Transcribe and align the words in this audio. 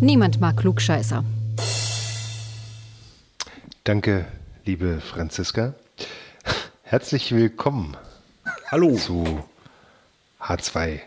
Niemand 0.00 0.40
mag 0.40 0.56
Klugscheißer. 0.56 1.24
Danke, 3.82 4.26
liebe 4.64 5.00
Franziska. 5.00 5.74
Herzlich 6.84 7.32
willkommen. 7.32 7.96
Hallo. 8.70 8.94
Zu 8.94 9.42
H2 10.40 11.00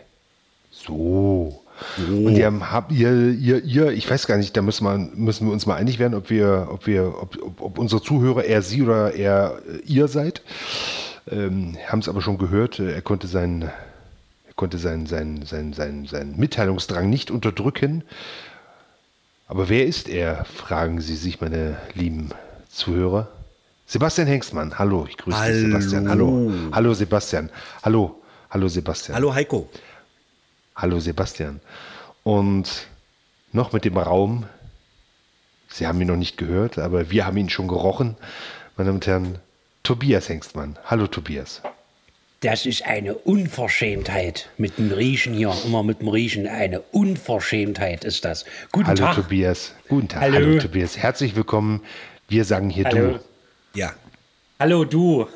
So. 0.70 1.62
Und 2.06 2.36
ihr 2.36 2.52
habt 2.70 2.92
ihr, 2.92 3.30
ihr, 3.30 3.64
ihr, 3.64 3.92
ich 3.92 4.08
weiß 4.10 4.26
gar 4.26 4.36
nicht, 4.36 4.54
da 4.56 4.62
müssen 4.62 4.84
wir, 4.84 4.98
müssen 4.98 5.46
wir 5.46 5.54
uns 5.54 5.64
mal 5.64 5.76
einig 5.76 5.98
werden, 5.98 6.14
ob 6.14 6.28
wir, 6.28 6.68
ob 6.70 6.86
wir, 6.86 7.14
ob, 7.20 7.42
ob, 7.42 7.60
ob 7.62 7.78
unsere 7.78 8.02
Zuhörer 8.02 8.44
eher 8.44 8.60
sie 8.60 8.82
oder 8.82 9.14
eher 9.14 9.62
ihr 9.86 10.06
seid. 10.06 10.42
Ähm, 11.30 11.78
haben 11.88 12.00
es 12.00 12.10
aber 12.10 12.20
schon 12.20 12.36
gehört, 12.36 12.78
er 12.78 13.00
konnte 13.00 13.26
seinen, 13.26 13.62
er 13.62 14.54
konnte 14.54 14.76
seinen, 14.76 15.06
seinen, 15.06 15.46
seinen, 15.46 15.72
seinen, 15.72 16.06
seinen 16.06 16.38
Mitteilungsdrang 16.38 17.08
nicht 17.08 17.30
unterdrücken. 17.30 18.04
Aber 19.52 19.68
wer 19.68 19.84
ist 19.84 20.08
er, 20.08 20.46
fragen 20.46 21.02
Sie 21.02 21.14
sich, 21.14 21.42
meine 21.42 21.76
lieben 21.92 22.30
Zuhörer. 22.70 23.28
Sebastian 23.84 24.26
Hengstmann, 24.26 24.78
hallo, 24.78 25.04
ich 25.06 25.18
grüße 25.18 25.36
Hallo. 25.36 25.52
dich, 25.52 25.66
Sebastian. 25.66 26.08
Hallo, 26.08 26.52
hallo 26.72 26.94
Sebastian. 26.94 27.50
Hallo, 27.82 28.22
hallo 28.48 28.68
Sebastian. 28.68 29.14
Hallo 29.14 29.34
Heiko. 29.34 29.68
Hallo 30.74 31.00
Sebastian. 31.00 31.60
Und 32.22 32.86
noch 33.52 33.74
mit 33.74 33.84
dem 33.84 33.98
Raum, 33.98 34.46
Sie 35.68 35.86
haben 35.86 36.00
ihn 36.00 36.06
noch 36.08 36.16
nicht 36.16 36.38
gehört, 36.38 36.78
aber 36.78 37.10
wir 37.10 37.26
haben 37.26 37.36
ihn 37.36 37.50
schon 37.50 37.68
gerochen, 37.68 38.16
meine 38.78 38.86
Damen 38.86 38.96
und 38.96 39.06
Herren, 39.06 39.38
Tobias 39.82 40.30
Hengstmann. 40.30 40.78
Hallo 40.86 41.06
Tobias. 41.08 41.60
Das 42.42 42.66
ist 42.66 42.84
eine 42.84 43.14
Unverschämtheit 43.14 44.48
mit 44.58 44.76
dem 44.76 44.90
Riechen 44.90 45.32
hier. 45.32 45.54
Immer 45.64 45.84
mit 45.84 46.00
dem 46.00 46.08
Riechen. 46.08 46.48
Eine 46.48 46.80
Unverschämtheit 46.80 48.02
ist 48.02 48.24
das. 48.24 48.44
Guten 48.72 48.88
Hallo 48.88 48.96
Tag. 48.98 49.14
Tobias. 49.14 49.76
Guten 49.88 50.08
Tag. 50.08 50.22
Hallo. 50.22 50.34
Hallo 50.34 50.58
Tobias. 50.58 50.98
Herzlich 50.98 51.36
willkommen. 51.36 51.82
Wir 52.26 52.44
sagen 52.44 52.68
hier 52.68 52.84
Hallo. 52.86 53.20
Ja. 53.74 53.92
Hallo, 54.58 54.84
du. 54.84 55.28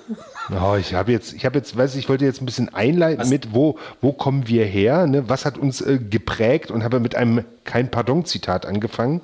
Oh, 0.51 0.77
ich 0.77 0.95
habe 0.95 1.13
jetzt, 1.13 1.33
ich 1.33 1.45
habe 1.45 1.59
jetzt, 1.59 1.77
weiß 1.77 1.95
ich, 1.95 2.01
ich 2.01 2.09
wollte 2.09 2.25
jetzt 2.25 2.41
ein 2.41 2.47
bisschen 2.47 2.73
einleiten 2.73 3.29
mit, 3.29 3.53
wo, 3.53 3.79
wo 4.01 4.13
kommen 4.13 4.47
wir 4.47 4.65
her? 4.65 5.07
Ne? 5.07 5.29
Was 5.29 5.45
hat 5.45 5.59
uns 5.59 5.81
äh, 5.81 5.99
geprägt? 5.99 6.71
Und 6.71 6.85
habe 6.85 7.01
mit 7.01 7.15
einem 7.15 7.45
kein 7.65 7.91
Pardon-Zitat 7.91 8.65
angefangen. 8.67 9.23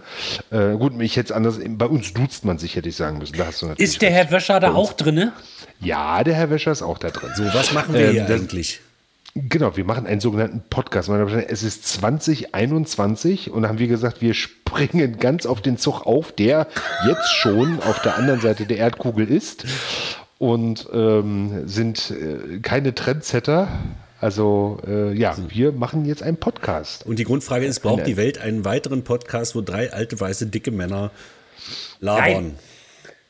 Äh, 0.50 0.72
gut, 0.72 1.00
ich 1.00 1.16
hätte 1.16 1.26
es 1.26 1.32
anders, 1.32 1.60
bei 1.64 1.86
uns 1.86 2.12
duzt 2.12 2.44
man 2.44 2.58
sich, 2.58 2.74
hätte 2.76 2.88
ich 2.88 2.96
sagen 2.96 3.18
müssen. 3.18 3.36
Da 3.36 3.46
hast 3.46 3.62
du 3.62 3.66
natürlich 3.66 3.92
Ist 3.92 4.02
der 4.02 4.10
recht. 4.10 4.30
Herr 4.30 4.32
Wöscher 4.32 4.60
da 4.60 4.74
auch 4.74 4.92
drinne? 4.92 5.32
Ja, 5.80 6.22
der 6.24 6.34
Herr 6.34 6.50
Wäscher 6.50 6.72
ist 6.72 6.82
auch 6.82 6.98
da 6.98 7.10
drin. 7.10 7.30
So, 7.36 7.44
was 7.52 7.72
machen 7.72 7.94
wir 7.94 8.06
Ähm, 8.08 8.12
hier 8.12 8.26
eigentlich? 8.26 8.80
Genau, 9.34 9.76
wir 9.76 9.84
machen 9.84 10.06
einen 10.06 10.20
sogenannten 10.20 10.62
Podcast. 10.68 11.08
Es 11.08 11.62
ist 11.62 11.86
2021 11.88 13.50
und 13.50 13.62
da 13.62 13.68
haben 13.68 13.78
wir 13.78 13.88
gesagt, 13.88 14.20
wir 14.20 14.34
springen 14.34 15.18
ganz 15.18 15.46
auf 15.46 15.62
den 15.62 15.78
Zug 15.78 16.06
auf, 16.06 16.32
der 16.32 16.66
jetzt 17.06 17.32
schon 17.32 17.80
auf 17.80 18.02
der 18.02 18.16
anderen 18.18 18.40
Seite 18.40 18.66
der 18.66 18.76
Erdkugel 18.76 19.26
ist 19.30 19.64
und 20.42 20.88
ähm, 20.92 21.68
sind 21.68 22.10
äh, 22.10 22.58
keine 22.58 22.96
Trendsetter. 22.96 23.68
Also 24.18 24.80
äh, 24.84 25.16
ja, 25.16 25.36
wir 25.48 25.70
machen 25.70 26.04
jetzt 26.04 26.24
einen 26.24 26.36
Podcast. 26.36 27.06
Und 27.06 27.20
die 27.20 27.24
Grundfrage 27.24 27.64
ist, 27.64 27.78
braucht 27.78 27.98
Nein. 27.98 28.06
die 28.06 28.16
Welt 28.16 28.38
einen 28.38 28.64
weiteren 28.64 29.04
Podcast, 29.04 29.54
wo 29.54 29.60
drei 29.60 29.92
alte, 29.92 30.18
weiße, 30.18 30.46
dicke 30.46 30.72
Männer 30.72 31.12
labern? 32.00 32.56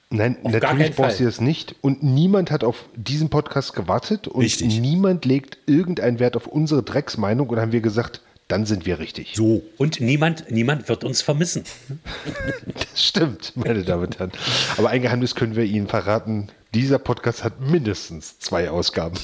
Nein, 0.09 0.39
gar 0.43 0.53
natürlich 0.53 0.97
du 0.97 1.03
Fall. 1.03 1.15
das 1.19 1.39
nicht. 1.39 1.75
Und 1.83 2.03
niemand 2.03 2.51
hat 2.51 2.65
auf 2.65 2.87
diesen 2.97 3.29
Podcast 3.29 3.75
gewartet 3.75 4.27
und 4.27 4.41
Richtig. 4.41 4.81
niemand 4.81 5.27
legt 5.27 5.59
irgendeinen 5.67 6.19
Wert 6.19 6.35
auf 6.35 6.47
unsere 6.47 6.83
Drecksmeinung 6.83 7.51
und 7.51 7.59
haben 7.59 7.73
wir 7.73 7.83
gesagt, 7.83 8.23
dann 8.49 8.65
sind 8.65 8.87
wir 8.87 8.99
richtig. 8.99 9.35
So. 9.35 9.63
Und 9.77 10.01
niemand, 10.01 10.51
niemand 10.51 10.89
wird 10.89 11.05
uns 11.05 11.21
vermissen. 11.21 11.65
Das 12.75 13.05
stimmt, 13.05 13.53
meine 13.55 13.83
Damen 13.83 14.05
und 14.05 14.19
Herren. 14.19 14.33
Aber 14.79 14.89
ein 14.89 15.03
Geheimnis 15.03 15.35
können 15.35 15.57
wir 15.57 15.65
Ihnen 15.65 15.89
verraten. 15.89 16.49
Dieser 16.75 16.99
Podcast 16.99 17.45
hat 17.45 17.61
mindestens 17.61 18.39
zwei 18.39 18.71
Ausgaben. 18.71 19.19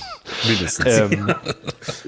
Mindestens. 0.46 0.98
Ähm, 0.98 1.34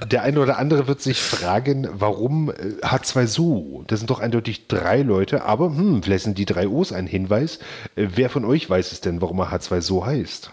der 0.06 0.22
eine 0.22 0.38
oder 0.38 0.58
andere 0.58 0.86
wird 0.86 1.00
sich 1.00 1.18
fragen, 1.18 1.88
warum 1.92 2.50
äh, 2.50 2.84
H2 2.84 3.26
so? 3.26 3.84
Das 3.86 4.00
sind 4.00 4.10
doch 4.10 4.20
eindeutig 4.20 4.66
drei 4.68 5.00
Leute, 5.00 5.44
aber 5.44 5.66
hm, 5.66 6.02
vielleicht 6.02 6.24
sind 6.24 6.36
die 6.36 6.44
drei 6.44 6.68
O's 6.68 6.92
ein 6.92 7.06
Hinweis. 7.06 7.58
Äh, 7.96 8.08
wer 8.14 8.28
von 8.28 8.44
euch 8.44 8.68
weiß 8.68 8.92
es 8.92 9.00
denn, 9.00 9.22
warum 9.22 9.38
er 9.38 9.50
H2 9.50 9.80
so 9.80 10.04
heißt? 10.04 10.50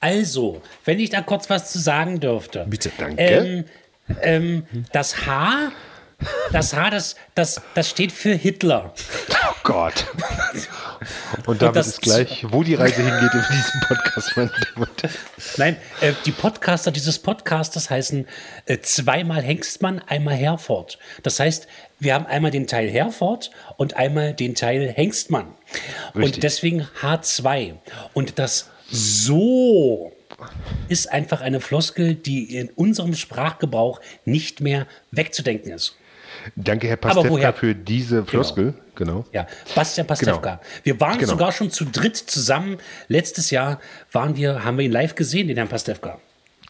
Also, 0.00 0.60
wenn 0.84 0.98
ich 0.98 1.10
da 1.10 1.22
kurz 1.22 1.48
was 1.48 1.70
zu 1.72 1.78
sagen 1.78 2.18
dürfte. 2.18 2.66
Bitte. 2.68 2.90
Danke. 2.98 3.22
Ähm, 3.22 3.64
ähm, 4.22 4.66
das 4.92 5.26
H, 5.26 5.70
das 6.52 6.74
H, 6.74 6.90
das, 6.90 7.16
das, 7.34 7.60
das 7.74 7.90
steht 7.90 8.12
für 8.12 8.34
Hitler. 8.34 8.94
Oh 9.30 9.54
Gott. 9.62 10.06
Und 11.46 11.60
damit 11.62 11.76
das- 11.76 11.88
ist 11.88 12.02
gleich, 12.02 12.44
wo 12.48 12.62
die 12.62 12.74
Reise 12.74 13.02
hingeht 13.02 13.34
in 13.34 13.44
diesem 13.50 13.80
Podcast, 13.88 14.36
und. 14.36 14.90
Nein, 15.56 15.76
äh, 16.00 16.12
die 16.24 16.32
Podcaster 16.32 16.90
dieses 16.90 17.18
Podcasters 17.18 17.90
heißen 17.90 18.26
äh, 18.66 18.78
zweimal 18.80 19.42
Hengstmann, 19.42 20.00
einmal 20.06 20.34
Herford. 20.34 20.98
Das 21.22 21.40
heißt, 21.40 21.66
wir 22.00 22.14
haben 22.14 22.26
einmal 22.26 22.50
den 22.50 22.66
Teil 22.66 22.88
Herford 22.90 23.50
und 23.76 23.96
einmal 23.96 24.34
den 24.34 24.54
Teil 24.54 24.90
Hengstmann. 24.90 25.54
Richtig. 26.14 26.24
Und 26.36 26.42
deswegen 26.42 26.88
H2. 27.00 27.74
Und 28.12 28.38
das 28.38 28.70
so 28.90 30.12
ist 30.88 31.10
einfach 31.10 31.40
eine 31.40 31.60
Floskel, 31.60 32.14
die 32.14 32.56
in 32.56 32.68
unserem 32.70 33.14
Sprachgebrauch 33.14 34.00
nicht 34.24 34.60
mehr 34.60 34.86
wegzudenken 35.10 35.72
ist. 35.72 35.96
Danke, 36.56 36.88
Herr 36.88 36.96
Pastewka, 36.96 37.52
für 37.52 37.74
diese 37.74 38.24
Floskel. 38.24 38.74
Genau. 38.96 39.24
Ja, 39.32 39.46
Bastian 39.74 40.06
Pastewka. 40.06 40.60
Wir 40.82 41.00
waren 41.00 41.18
Genau. 41.18 41.32
sogar 41.32 41.52
schon 41.52 41.70
zu 41.70 41.84
dritt 41.84 42.16
zusammen. 42.16 42.76
Letztes 43.08 43.50
Jahr 43.50 43.80
waren 44.12 44.36
wir, 44.36 44.64
haben 44.64 44.78
wir 44.78 44.84
ihn 44.84 44.92
live 44.92 45.14
gesehen, 45.14 45.48
den 45.48 45.56
Herrn 45.56 45.68
Pastewka. 45.68 46.18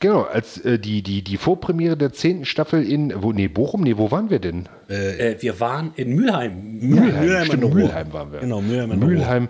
Genau, 0.01 0.23
als 0.23 0.59
äh, 0.59 0.79
die, 0.79 1.03
die, 1.03 1.23
die 1.23 1.37
Vorpremiere 1.37 1.97
der 1.97 2.13
zehnten 2.13 2.45
Staffel 2.45 2.83
in, 2.87 3.13
wo, 3.23 3.33
nee, 3.33 3.49
Bochum, 3.49 3.83
nee, 3.83 3.97
wo 3.97 4.11
waren 4.11 4.29
wir 4.29 4.39
denn? 4.39 4.69
Äh, 4.89 5.37
wir 5.41 5.61
waren 5.61 5.93
in 5.97 6.15
Mülheim. 6.15 6.79
Mülheim, 6.81 7.21
Mülheim 7.21 7.45
stimmt, 7.47 7.63
der 7.63 7.69
Ruhr. 7.71 7.77
Mülheim 7.79 8.13
waren 8.13 8.33
wir. 8.33 8.41
Genau, 8.41 8.61
Mülheim 8.61 8.91
Ruhr. 8.91 8.99
Mülheim 8.99 9.49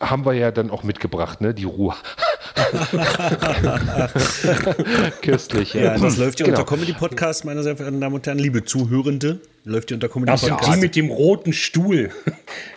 haben 0.00 0.24
wir 0.24 0.32
ja 0.32 0.50
dann 0.50 0.70
auch 0.70 0.82
mitgebracht, 0.82 1.40
ne, 1.40 1.54
die 1.54 1.64
Ruhe. 1.64 1.94
Köstlich, 5.22 5.74
Ja, 5.74 5.96
das 5.98 6.16
läuft 6.16 6.40
ja 6.40 6.46
Genau. 6.46 6.60
unter 6.60 6.68
Comedy 6.74 6.92
Podcast, 6.92 7.44
meine 7.44 7.62
sehr 7.62 7.76
verehrten 7.76 8.00
Damen 8.00 8.14
und 8.16 8.26
Herren. 8.26 8.38
Liebe 8.38 8.64
Zuhörende, 8.64 9.40
läuft 9.64 9.90
ja 9.90 9.96
unter 9.96 10.08
Comedy 10.08 10.32
Das 10.32 10.40
sind 10.40 10.50
Podcast. 10.50 10.76
die 10.76 10.80
mit 10.80 10.96
dem 10.96 11.10
roten 11.10 11.52
Stuhl. 11.52 12.10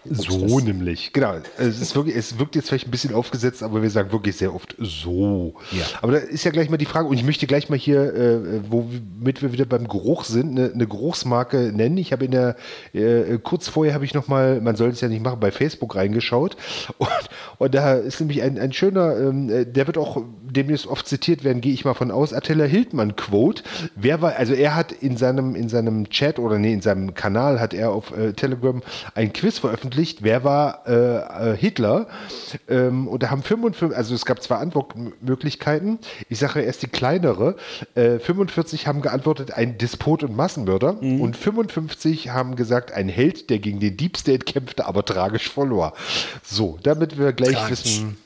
So 0.07 0.59
nämlich, 0.59 1.13
genau. 1.13 1.37
Es, 1.57 1.81
ist 1.81 1.95
wirklich, 1.95 2.15
es 2.15 2.37
wirkt 2.37 2.55
jetzt 2.55 2.69
vielleicht 2.69 2.87
ein 2.87 2.91
bisschen 2.91 3.13
aufgesetzt, 3.13 3.63
aber 3.63 3.81
wir 3.81 3.89
sagen 3.89 4.11
wirklich 4.11 4.37
sehr 4.37 4.53
oft 4.53 4.75
so. 4.77 5.55
Ja. 5.71 5.83
Aber 6.03 6.11
da 6.13 6.17
ist 6.19 6.43
ja 6.43 6.51
gleich 6.51 6.69
mal 6.69 6.77
die 6.77 6.85
Frage, 6.85 7.07
und 7.07 7.17
ich 7.17 7.23
möchte 7.23 7.47
gleich 7.47 7.69
mal 7.69 7.77
hier, 7.77 8.13
äh, 8.13 8.61
womit 8.69 9.41
wir 9.41 9.51
wieder 9.51 9.65
beim 9.65 9.87
Geruch 9.87 10.23
sind, 10.25 10.51
eine, 10.51 10.71
eine 10.71 10.85
Geruchsmarke 10.87 11.73
nennen. 11.73 11.97
Ich 11.97 12.11
habe 12.11 12.25
in 12.25 12.31
der, 12.31 12.55
äh, 12.93 13.39
kurz 13.41 13.67
vorher 13.67 13.95
habe 13.95 14.05
ich 14.05 14.13
nochmal, 14.13 14.61
man 14.61 14.75
soll 14.75 14.89
es 14.89 15.01
ja 15.01 15.07
nicht 15.07 15.23
machen, 15.23 15.39
bei 15.39 15.51
Facebook 15.51 15.95
reingeschaut. 15.95 16.55
Und, 16.99 17.09
und 17.57 17.73
da 17.73 17.95
ist 17.95 18.19
nämlich 18.19 18.43
ein, 18.43 18.59
ein 18.59 18.73
schöner, 18.73 19.17
äh, 19.17 19.65
der 19.65 19.87
wird 19.87 19.97
auch 19.97 20.21
demnächst 20.43 20.85
oft 20.85 21.07
zitiert 21.07 21.43
werden, 21.43 21.61
gehe 21.61 21.73
ich 21.73 21.83
mal 21.83 21.95
von 21.95 22.11
aus, 22.11 22.31
Attila 22.31 22.65
Hildmann 22.65 23.15
Quote. 23.15 23.63
Wer 23.95 24.21
war, 24.21 24.35
also 24.35 24.53
er 24.53 24.75
hat 24.75 24.91
in 24.91 25.17
seinem, 25.17 25.55
in 25.55 25.67
seinem 25.67 26.09
Chat 26.09 26.37
oder 26.37 26.59
nee, 26.59 26.74
in 26.75 26.81
seinem 26.81 27.13
Kanal 27.13 27.59
hat 27.59 27.73
er 27.73 27.91
auf 27.91 28.15
äh, 28.15 28.33
Telegram 28.33 28.81
ein 29.15 29.33
Quiz 29.33 29.57
veröffentlicht, 29.59 30.21
wer 30.21 30.43
war 30.43 30.83
äh, 30.87 31.53
äh, 31.53 31.57
Hitler? 31.57 32.07
Ähm, 32.69 33.07
und 33.07 33.23
da 33.23 33.31
haben 33.31 33.41
55, 33.41 33.97
also 33.97 34.13
es 34.13 34.25
gab 34.25 34.43
zwei 34.43 34.57
Antwortmöglichkeiten. 34.57 35.99
Ich 36.29 36.39
sage 36.39 36.61
erst 36.61 36.83
die 36.83 36.87
kleinere. 36.87 37.55
Äh, 37.95 38.19
45 38.19 38.87
haben 38.87 39.01
geantwortet, 39.01 39.53
ein 39.53 39.77
Despot 39.77 40.23
und 40.23 40.35
Massenmörder. 40.35 41.01
Und 41.01 41.37
55 41.37 42.29
haben 42.29 42.55
gesagt, 42.55 42.91
ein 42.91 43.09
Held, 43.09 43.49
der 43.49 43.59
gegen 43.59 43.79
den 43.79 43.97
Deep 43.97 44.17
State 44.17 44.45
kämpfte, 44.45 44.85
aber 44.85 45.05
tragisch 45.05 45.49
verlor. 45.49 45.93
So, 46.43 46.77
damit 46.83 47.17
wir 47.17 47.33
gleich 47.33 47.53
Tragisch. 47.53 47.85
wissen. 47.85 48.17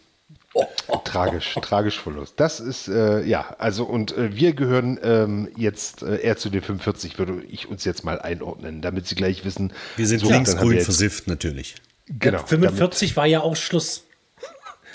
Tragisch, 1.03 1.55
tragisch 1.61 1.99
Verlust. 1.99 2.33
Das 2.37 2.59
ist, 2.59 2.87
äh, 2.87 3.23
ja, 3.23 3.55
also 3.57 3.85
und 3.85 4.17
äh, 4.17 4.35
wir 4.35 4.53
gehören 4.53 4.99
ähm, 5.03 5.49
jetzt 5.55 6.03
äh, 6.03 6.17
eher 6.17 6.37
zu 6.37 6.49
den 6.49 6.61
45, 6.61 7.17
würde 7.17 7.43
ich 7.49 7.67
uns 7.67 7.85
jetzt 7.85 8.03
mal 8.03 8.19
einordnen, 8.19 8.81
damit 8.81 9.07
Sie 9.07 9.15
gleich 9.15 9.45
wissen. 9.45 9.73
Wir 9.95 10.07
sind 10.07 10.19
so, 10.19 10.29
linksgrün 10.29 10.79
versifft, 10.81 11.27
natürlich. 11.27 11.75
Genau. 12.07 12.43
45 12.45 13.15
war 13.15 13.25
ja 13.25 13.41
auch 13.41 13.55
Schluss 13.55 14.03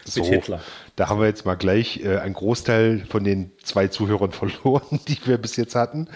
damit, 0.05 0.13
so, 0.13 0.21
mit 0.23 0.31
Hitler. 0.33 0.61
Da 0.97 1.09
haben 1.09 1.19
wir 1.19 1.27
jetzt 1.27 1.45
mal 1.45 1.57
gleich 1.57 2.05
äh, 2.05 2.19
einen 2.19 2.35
Großteil 2.35 3.05
von 3.09 3.25
den 3.25 3.51
zwei 3.65 3.89
Zuhörern 3.89 4.31
verloren, 4.33 5.01
die 5.09 5.19
wir 5.25 5.39
bis 5.39 5.57
jetzt 5.57 5.75
hatten. 5.75 6.07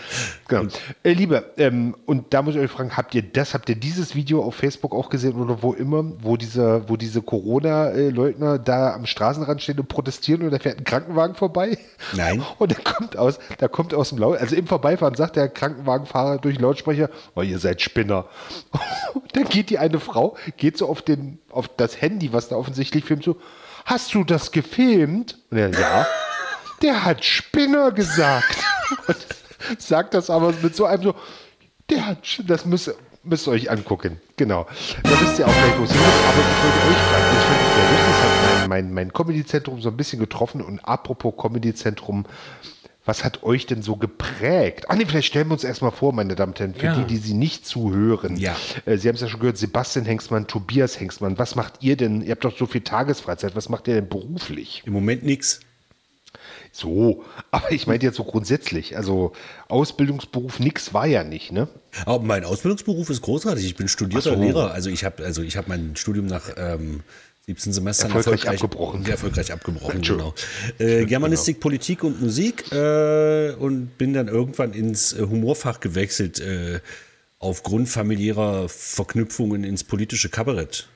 Genau. 0.47 0.71
Äh, 1.03 1.15
Liebe, 1.15 1.53
ähm, 1.57 1.97
und 2.07 2.33
da 2.33 2.43
muss 2.43 2.55
ich 2.55 2.61
euch 2.61 2.71
fragen, 2.71 2.97
habt 2.97 3.13
ihr 3.17 3.23
das, 3.23 3.55
habt 3.55 3.69
ihr 3.69 3.75
dieses 3.75 4.15
Video 4.15 4.41
auf 4.41 4.55
Facebook 4.55 4.95
auch 4.95 5.11
gesehen 5.11 5.35
oder 5.35 5.63
wo 5.63 5.73
immer, 5.73 6.05
wo 6.21 6.37
dieser, 6.37 6.89
wo 6.89 6.97
diese 6.97 7.23
Corona-Leugner 7.23 8.61
da 8.61 8.95
am 8.95 9.07
Straßenrand 9.07 9.63
stehen 9.63 9.81
und 9.81 9.89
protestieren 9.89 10.43
und 10.43 10.53
da 10.53 10.61
fährt 10.61 10.79
ein 10.79 10.85
Krankenwagen 10.85 11.35
vorbei? 11.35 11.77
Nein. 12.17 12.45
Und 12.59 12.73
da 12.73 12.77
kommt 12.77 13.17
aus, 13.17 13.39
da 13.59 13.69
kommt 13.69 13.95
aus 13.95 14.11
dem 14.11 14.19
Laut, 14.19 14.39
also 14.39 14.55
im 14.55 14.67
Vorbeifahren 14.67 15.15
sagt 15.15 15.37
der 15.37 15.49
Krankenwagenfahrer 15.49 16.39
durch 16.39 16.57
den 16.57 16.63
Lautsprecher, 16.63 17.11
oh, 17.35 17.43
ihr 17.43 17.59
seid 17.59 17.81
Spinner. 17.81 18.27
Und 19.15 19.35
dann 19.35 19.45
geht 19.45 19.71
die 19.71 19.79
eine 19.79 19.99
Frau, 19.99 20.37
geht 20.57 20.79
so 20.79 20.89
auf 20.89 21.03
den, 21.03 21.39
auf 21.51 21.69
das 21.69 22.01
Handy, 22.01 22.33
was 22.33 22.49
da 22.49 22.57
offensichtlich 22.57 23.05
filmt, 23.05 23.25
so, 23.25 23.37
hast 23.89 24.15
du 24.15 24.23
das 24.23 24.53
gefilmt? 24.53 25.39
Und 25.51 25.59
er, 25.59 25.71
ja. 25.71 26.07
Der 26.83 27.05
hat 27.05 27.25
Spinner 27.25 27.91
gesagt. 27.91 28.57
Und 29.07 29.27
sagt 29.79 30.15
das 30.15 30.31
aber 30.31 30.53
mit 30.63 30.77
so 30.77 30.85
einem 30.85 31.03
so, 31.03 31.15
der 31.91 32.07
hat, 32.07 32.19
das 32.47 32.65
müsst, 32.65 32.95
müsst 33.25 33.49
ihr 33.49 33.53
euch 33.53 33.71
angucken. 33.71 34.21
Genau. 34.37 34.67
Da 35.03 35.11
wisst 35.21 35.39
ihr 35.39 35.47
auch 35.49 35.53
gleich, 35.53 35.79
wo 35.79 35.85
es 35.85 35.93
hin 35.93 36.01
ist. 36.01 36.25
Aber 36.29 36.39
ich 36.39 36.63
wollte 36.63 36.79
euch 36.89 37.03
fragen, 37.09 37.25
ich 37.33 37.45
finde 37.45 37.65
es 37.65 37.75
sehr 37.75 37.91
lustig, 37.91 38.09
es 38.11 38.23
hat 38.23 38.69
mein, 38.69 38.69
mein, 38.69 38.95
mein 38.95 39.13
Comedy-Zentrum 39.13 39.81
so 39.81 39.89
ein 39.89 39.97
bisschen 39.97 40.21
getroffen. 40.21 40.61
Und 40.61 40.81
apropos 40.81 41.35
Comedy-Zentrum, 41.37 42.27
was 43.09 43.25
hat 43.25 43.43
euch 43.43 43.65
denn 43.65 43.81
so 43.81 43.97
geprägt? 43.97 44.85
Ach 44.89 44.95
nee, 44.95 45.07
vielleicht 45.07 45.29
stellen 45.29 45.49
wir 45.49 45.55
uns 45.55 45.65
erstmal 45.65 45.93
vor, 45.93 46.13
meine 46.13 46.35
Damen 46.37 46.53
und 46.53 46.61
Herren, 46.61 46.75
für 46.75 46.85
Ja. 46.87 46.95
die, 46.95 47.07
die 47.07 47.17
Sie 47.17 47.33
nicht 47.33 47.67
zuhören. 47.67 48.37
Ja. 48.37 48.55
Äh, 48.85 48.99
Sie 48.99 49.09
haben 49.09 49.15
es 49.15 49.23
ja 49.23 49.29
schon 49.29 49.41
gehört, 49.41 49.57
Sebastian 49.57 50.05
Hengstmann, 50.05 50.47
Tobias 50.47 51.01
Hengstmann, 51.01 51.39
was 51.39 51.55
macht 51.55 51.75
ihr 51.81 51.97
denn? 51.97 52.21
Ihr 52.21 52.33
habt 52.33 52.45
doch 52.45 52.57
so 52.57 52.67
viel 52.67 52.83
Tagesfreizeit, 52.83 53.57
was 53.57 53.71
macht 53.71 53.89
ihr 53.89 53.95
denn 53.95 54.11
beruflich? 54.11 54.83
Im 54.85 54.93
Moment 54.93 55.25
nichts. 55.25 55.61
So, 56.71 57.25
aber 57.51 57.73
ich 57.73 57.87
meinte 57.87 58.05
jetzt 58.05 58.17
so 58.17 58.25
grundsätzlich, 58.25 58.97
also 58.97 59.33
Ausbildungsberuf, 59.69 60.61
nix 60.61 60.93
war 60.93 61.07
ja 61.07 61.25
nicht, 61.25 61.51
ne? 61.51 61.69
Aber 62.05 62.23
mein 62.23 62.45
Ausbildungsberuf 62.45 63.09
ist 63.09 63.23
großartig. 63.23 63.65
Ich 63.65 63.77
bin 63.77 63.89
studierter 63.89 64.35
so. 64.35 64.41
Lehrer. 64.41 64.73
Also 64.73 64.91
ich 64.91 65.05
habe 65.05 65.25
also 65.25 65.43
ich 65.43 65.59
mein 65.67 65.97
Studium 65.97 66.27
nach 66.27 66.51
ähm, 66.59 67.03
17 67.49 67.73
Semestern 67.73 68.11
Erfolgreich 68.11 68.63
abgebrochen. 68.63 69.05
Ja, 69.05 69.13
erfolgreich 69.13 69.51
abgebrochen, 69.51 70.03
genau. 70.03 70.35
Äh, 70.79 71.07
Germanistik, 71.07 71.61
Politik 71.61 72.05
und 72.05 72.21
Musik 72.21 72.71
äh, 72.73 73.53
und 73.53 73.97
bin 73.97 74.13
dann 74.13 74.29
irgendwann 74.29 74.75
ins 74.75 75.15
äh, 75.15 75.23
Humorfach 75.23 75.81
gewechselt 75.81 76.41
äh, 76.41 76.81
aufgrund 77.39 77.89
familiärer 77.89 78.69
Verknüpfungen 78.69 79.65
ins 79.65 79.83
politische 79.83 80.29
Kabarett. 80.29 80.89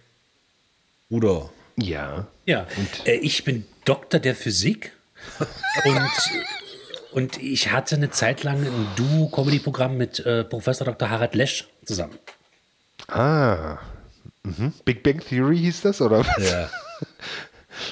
Bruder, 1.09 1.51
Ja. 1.77 2.27
Ja, 2.45 2.67
äh, 3.07 3.15
ich 3.15 3.45
bin 3.45 3.65
Doktor 3.87 4.21
der 4.21 4.35
Physik 4.35 4.93
und, 5.87 6.11
und 7.13 7.43
ich 7.43 7.73
hatte 7.73 7.97
eine 7.97 8.11
Zeit 8.11 8.43
lang 8.43 8.59
ein 8.59 8.87
Duo-Comedy-Programm 8.97 9.97
mit 9.97 10.21
äh, 10.21 10.45
Professor 10.45 10.85
Dr. 10.85 11.09
Harald 11.09 11.35
Lesch 11.35 11.67
zusammen. 11.87 12.19
Ah. 13.09 13.79
Mhm. 14.45 14.73
Big 14.85 15.03
Bang 15.03 15.21
Theory 15.21 15.59
hieß 15.59 15.83
das, 15.83 16.01
oder? 16.01 16.21
was? 16.21 16.51
ja. 16.51 16.69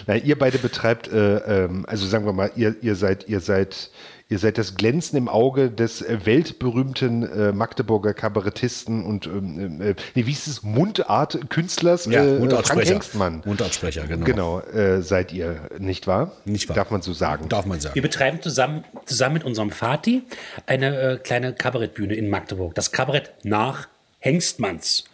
Nein, 0.07 0.23
ihr 0.25 0.39
beide 0.39 0.59
betreibt, 0.59 1.09
äh, 1.09 1.65
ähm, 1.65 1.85
also 1.87 2.07
sagen 2.07 2.27
wir 2.27 2.33
mal, 2.33 2.51
ihr, 2.55 2.77
ihr 2.83 2.95
seid, 2.97 3.29
ihr 3.29 3.41
seid, 3.41 3.91
ihr 4.29 4.39
seid 4.39 4.59
das 4.59 4.75
Glänzen 4.75 5.17
im 5.17 5.27
Auge 5.29 5.71
des 5.71 6.03
äh, 6.03 6.19
weltberühmten 6.27 7.23
äh, 7.23 7.53
Magdeburger 7.53 8.13
Kabarettisten 8.13 9.05
und 9.05 9.27
ähm, 9.27 9.81
äh, 9.81 9.95
nee, 10.15 10.27
wie 10.27 10.31
hieß 10.33 10.49
es, 10.49 10.63
Mundartkünstlers 10.63 12.05
Ja, 12.07 12.23
äh, 12.23 12.27
Frank 12.27 12.41
Mundartsprecher. 12.41 12.93
Hengstmann. 12.95 13.43
Mundartsprecher, 13.47 14.07
genau. 14.07 14.25
Genau, 14.25 14.61
äh, 14.61 15.01
seid 15.01 15.33
ihr, 15.33 15.61
nicht 15.79 16.07
wahr? 16.07 16.33
Nicht 16.45 16.69
wahr. 16.69 16.77
Darf 16.77 16.91
man 16.91 17.01
so 17.01 17.15
sagen. 17.15 17.49
Darf 17.49 17.65
man 17.65 17.79
Wir 17.79 17.83
sagen. 17.83 18.03
betreiben 18.03 18.43
zusammen, 18.43 18.85
zusammen 19.07 19.35
mit 19.35 19.45
unserem 19.45 19.71
Vati 19.71 20.25
eine 20.67 21.01
äh, 21.01 21.17
kleine 21.17 21.55
Kabarettbühne 21.55 22.15
in 22.15 22.29
Magdeburg. 22.29 22.75
Das 22.75 22.93
Kabarett 22.93 23.33
nach 23.45 23.89
Hengstmanns, 24.21 25.05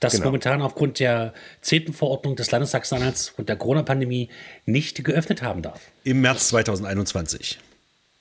das 0.00 0.14
Genau. 0.14 0.26
momentan 0.26 0.62
aufgrund 0.62 0.98
der 0.98 1.32
zehnten 1.60 1.92
Verordnung 1.92 2.34
des 2.36 2.50
Landes 2.50 2.70
Sachsen-Anhalts 2.72 3.32
und 3.36 3.48
der 3.48 3.56
Corona-Pandemie 3.56 4.30
nicht 4.66 5.04
geöffnet 5.04 5.42
haben 5.42 5.62
darf. 5.62 5.80
Im 6.02 6.20
März 6.22 6.48
2021, 6.48 7.58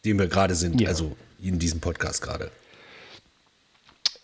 dem 0.06 0.20
wir 0.20 0.28
gerade 0.28 0.56
sind, 0.56 0.80
Ja. 0.82 0.90
also 0.90 1.16
in 1.42 1.60
diesem 1.60 1.80
Podcast 1.80 2.22
gerade. 2.22 2.52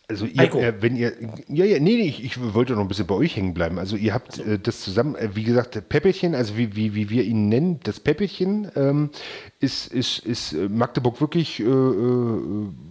Also 0.09 0.25
ihr, 0.25 0.55
äh, 0.55 0.73
wenn 0.81 0.95
ihr, 0.95 1.13
ja, 1.47 1.65
ja, 1.65 1.79
nee, 1.79 1.95
nee, 1.95 2.07
ich, 2.07 2.23
ich 2.23 2.53
wollte 2.55 2.73
noch 2.73 2.81
ein 2.81 2.87
bisschen 2.87 3.05
bei 3.05 3.13
euch 3.13 3.35
hängen 3.35 3.53
bleiben. 3.53 3.77
Also 3.77 3.95
ihr 3.95 4.15
habt 4.15 4.39
äh, 4.39 4.57
das 4.57 4.81
zusammen, 4.81 5.13
äh, 5.15 5.29
wie 5.35 5.43
gesagt, 5.43 5.87
Peppelchen, 5.87 6.33
also 6.33 6.57
wie, 6.57 6.75
wie, 6.75 6.95
wie 6.95 7.11
wir 7.11 7.23
ihn 7.23 7.47
nennen, 7.47 7.79
das 7.83 7.99
Peppelchen 7.99 8.71
ähm, 8.75 9.11
ist, 9.59 9.93
ist, 9.93 10.17
ist 10.25 10.53
äh, 10.53 10.67
Magdeburg 10.67 11.21
wirklich 11.21 11.59
äh, 11.59 11.63
äh, 11.63 12.41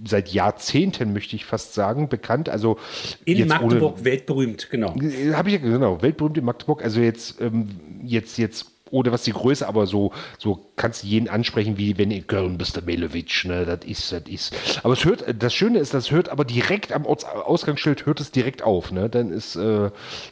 seit 0.06 0.28
Jahrzehnten, 0.28 1.12
möchte 1.12 1.34
ich 1.34 1.44
fast 1.44 1.74
sagen, 1.74 2.08
bekannt. 2.08 2.48
Also 2.48 2.78
In 3.24 3.48
Magdeburg 3.48 4.04
weltberühmt, 4.04 4.70
genau. 4.70 4.94
Habe 5.32 5.48
ich 5.48 5.54
ja 5.54 5.60
genau, 5.60 6.00
weltberühmt 6.00 6.38
in 6.38 6.44
Magdeburg. 6.44 6.84
Also 6.84 7.00
jetzt, 7.00 7.40
ähm, 7.40 7.68
jetzt, 8.04 8.38
jetzt, 8.38 8.70
ohne 8.90 9.12
was 9.12 9.22
die 9.22 9.32
Größe, 9.32 9.66
aber 9.66 9.86
so, 9.86 10.12
so 10.38 10.70
kannst 10.76 11.02
du 11.02 11.06
jeden 11.06 11.28
ansprechen, 11.28 11.78
wie 11.78 11.98
wenn 11.98 12.10
in 12.10 12.26
Köln 12.26 12.58
bist 12.58 12.76
der 12.76 12.82
Melewitsch, 12.82 13.44
ne, 13.44 13.64
das 13.64 13.84
ist, 13.84 14.12
das 14.12 14.22
ist. 14.28 14.80
Aber 14.82 14.94
es 14.94 15.04
hört, 15.04 15.24
das 15.42 15.54
Schöne 15.54 15.78
ist, 15.78 15.94
das 15.94 16.10
hört 16.10 16.28
aber 16.28 16.44
direkt 16.44 16.92
am 16.92 17.06
Ausgangsschild 17.06 18.06
hört 18.06 18.20
es 18.20 18.30
direkt 18.30 18.62
auf, 18.62 18.92
ne, 18.92 19.08
dann 19.08 19.30
ist 19.30 19.56
äh, 19.56 19.86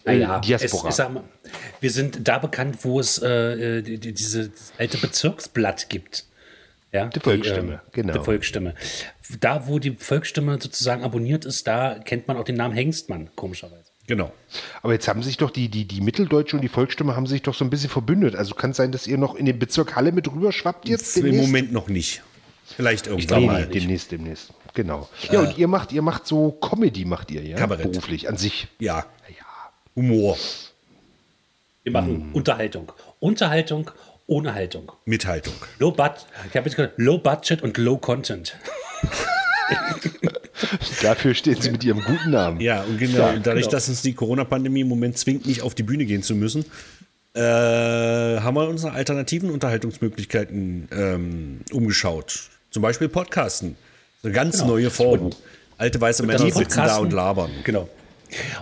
äh, 0.05 0.41
Diaspora. 0.41 0.89
Es, 0.89 0.95
ich 0.95 0.97
sag 0.97 1.13
mal, 1.13 1.25
wir 1.81 1.91
sind 1.91 2.27
da 2.27 2.39
bekannt, 2.39 2.79
wo 2.83 3.01
es 3.01 3.19
äh, 3.19 3.83
die, 3.83 3.99
die, 3.99 4.13
diese 4.13 4.51
alte 4.79 4.99
Bezirksblatt 4.99 5.89
gibt. 5.89 6.25
Ja, 6.93 7.07
Die 7.09 7.21
Volksstimme, 7.21 7.83
genau. 7.93 8.13
Die 8.15 8.25
Volksstimme. 8.25 8.75
Da, 9.41 9.67
wo 9.67 9.79
die 9.79 9.97
Volksstimme 9.97 10.59
sozusagen 10.61 11.03
abonniert 11.03 11.45
ist, 11.45 11.67
da 11.67 11.99
kennt 11.99 12.29
man 12.29 12.37
auch 12.37 12.45
den 12.45 12.55
Namen 12.55 12.75
Hengstmann, 12.75 13.29
komischerweise. 13.35 13.86
Genau. 14.07 14.33
aber 14.83 14.93
jetzt 14.93 15.09
haben 15.09 15.23
sich 15.23 15.37
doch 15.37 15.51
die, 15.51 15.69
die, 15.69 15.85
die 15.85 16.01
Mitteldeutsche 16.01 16.55
und 16.57 16.63
die 16.63 16.69
Volksstimme 16.69 17.17
haben 17.17 17.27
sich 17.27 17.43
doch 17.43 17.55
so 17.55 17.65
ein 17.65 17.71
bisschen 17.71 17.91
verbündet. 17.91 18.37
Also 18.37 18.55
kann 18.55 18.71
es 18.71 18.77
sein, 18.77 18.93
dass 18.93 19.07
ihr 19.07 19.19
noch 19.19 19.35
in 19.35 19.47
den 19.47 19.59
Bezirk 19.59 19.97
Halle 19.97 20.13
mit 20.13 20.31
rüber 20.31 20.53
schwappt 20.53 20.89
jetzt? 20.89 21.17
Im 21.17 21.25
demnächst? 21.25 21.47
Moment 21.47 21.73
noch 21.73 21.89
nicht. 21.89 22.23
Vielleicht 22.77 23.07
irgendwann 23.09 23.41
Nee, 23.41 23.47
mal. 23.47 23.67
nee, 23.67 23.73
demnächst, 23.73 24.13
demnächst. 24.13 24.51
Genau. 24.75 25.09
Ja, 25.33 25.41
und 25.41 25.57
ihr 25.59 25.67
macht, 25.69 25.93
ihr 25.93 26.03
macht 26.03 26.27
so 26.27 26.53
Comedy, 26.53 27.05
macht 27.05 27.31
ihr, 27.31 27.43
ja? 27.43 27.57
Kabarett. 27.57 27.91
Beruflich, 27.91 28.29
an 28.29 28.37
sich. 28.37 28.69
Ja. 28.79 29.07
Humor, 29.95 30.37
Wir 31.83 31.93
machen 31.93 32.31
Unterhaltung. 32.33 32.93
Unterhaltung 33.19 33.91
ohne 34.27 34.53
Haltung. 34.55 34.93
Mithaltung. 35.05 35.55
Low 35.79 35.91
Budget, 35.93 36.27
ich 36.51 36.57
habe 36.57 36.69
jetzt 36.69 36.77
gehört, 36.77 36.95
Low 36.99 37.19
Budget 37.19 37.63
und 37.63 37.79
Low 37.79 37.97
Content. 37.97 38.57
Dafür 41.03 41.35
stehen 41.35 41.61
sie 41.61 41.71
mit 41.71 41.85
ihrem 41.85 42.01
guten 42.03 42.31
Namen. 42.31 42.61
Ja, 42.61 42.83
und 42.83 42.99
genau, 42.99 43.19
Ja, 43.19 43.31
und 43.31 43.47
dadurch, 43.47 43.65
genau. 43.65 43.73
dass 43.73 43.89
uns 43.89 44.03
die 44.03 44.15
Corona-Pandemie 44.15 44.81
im 44.81 44.89
Moment 44.89 45.19
zwingt, 45.19 45.47
nicht 45.47 45.63
auf 45.63 45.75
die 45.75 45.83
Bühne 45.83 46.05
gehen 46.07 46.23
zu 46.23 46.35
müssen, 46.35 46.65
äh, 47.35 47.41
haben 47.41 48.57
wir 48.57 48.69
uns 48.69 48.83
nach 48.83 48.95
alternativen 48.95 49.51
Unterhaltungsmöglichkeiten 49.51 50.89
ähm, 50.91 51.61
umgeschaut. 51.73 52.49
Zum 52.71 52.83
Beispiel 52.83 53.09
Podcasten. 53.09 53.77
Eine 54.23 54.33
ganz 54.33 54.65
neue 54.65 54.91
Form. 54.91 55.31
Alte 55.79 56.01
weiße 56.01 56.25
Männer 56.25 56.51
sitzen 56.51 56.79
da 56.79 56.97
und 56.97 57.13
labern. 57.13 57.51
Genau. 57.65 57.89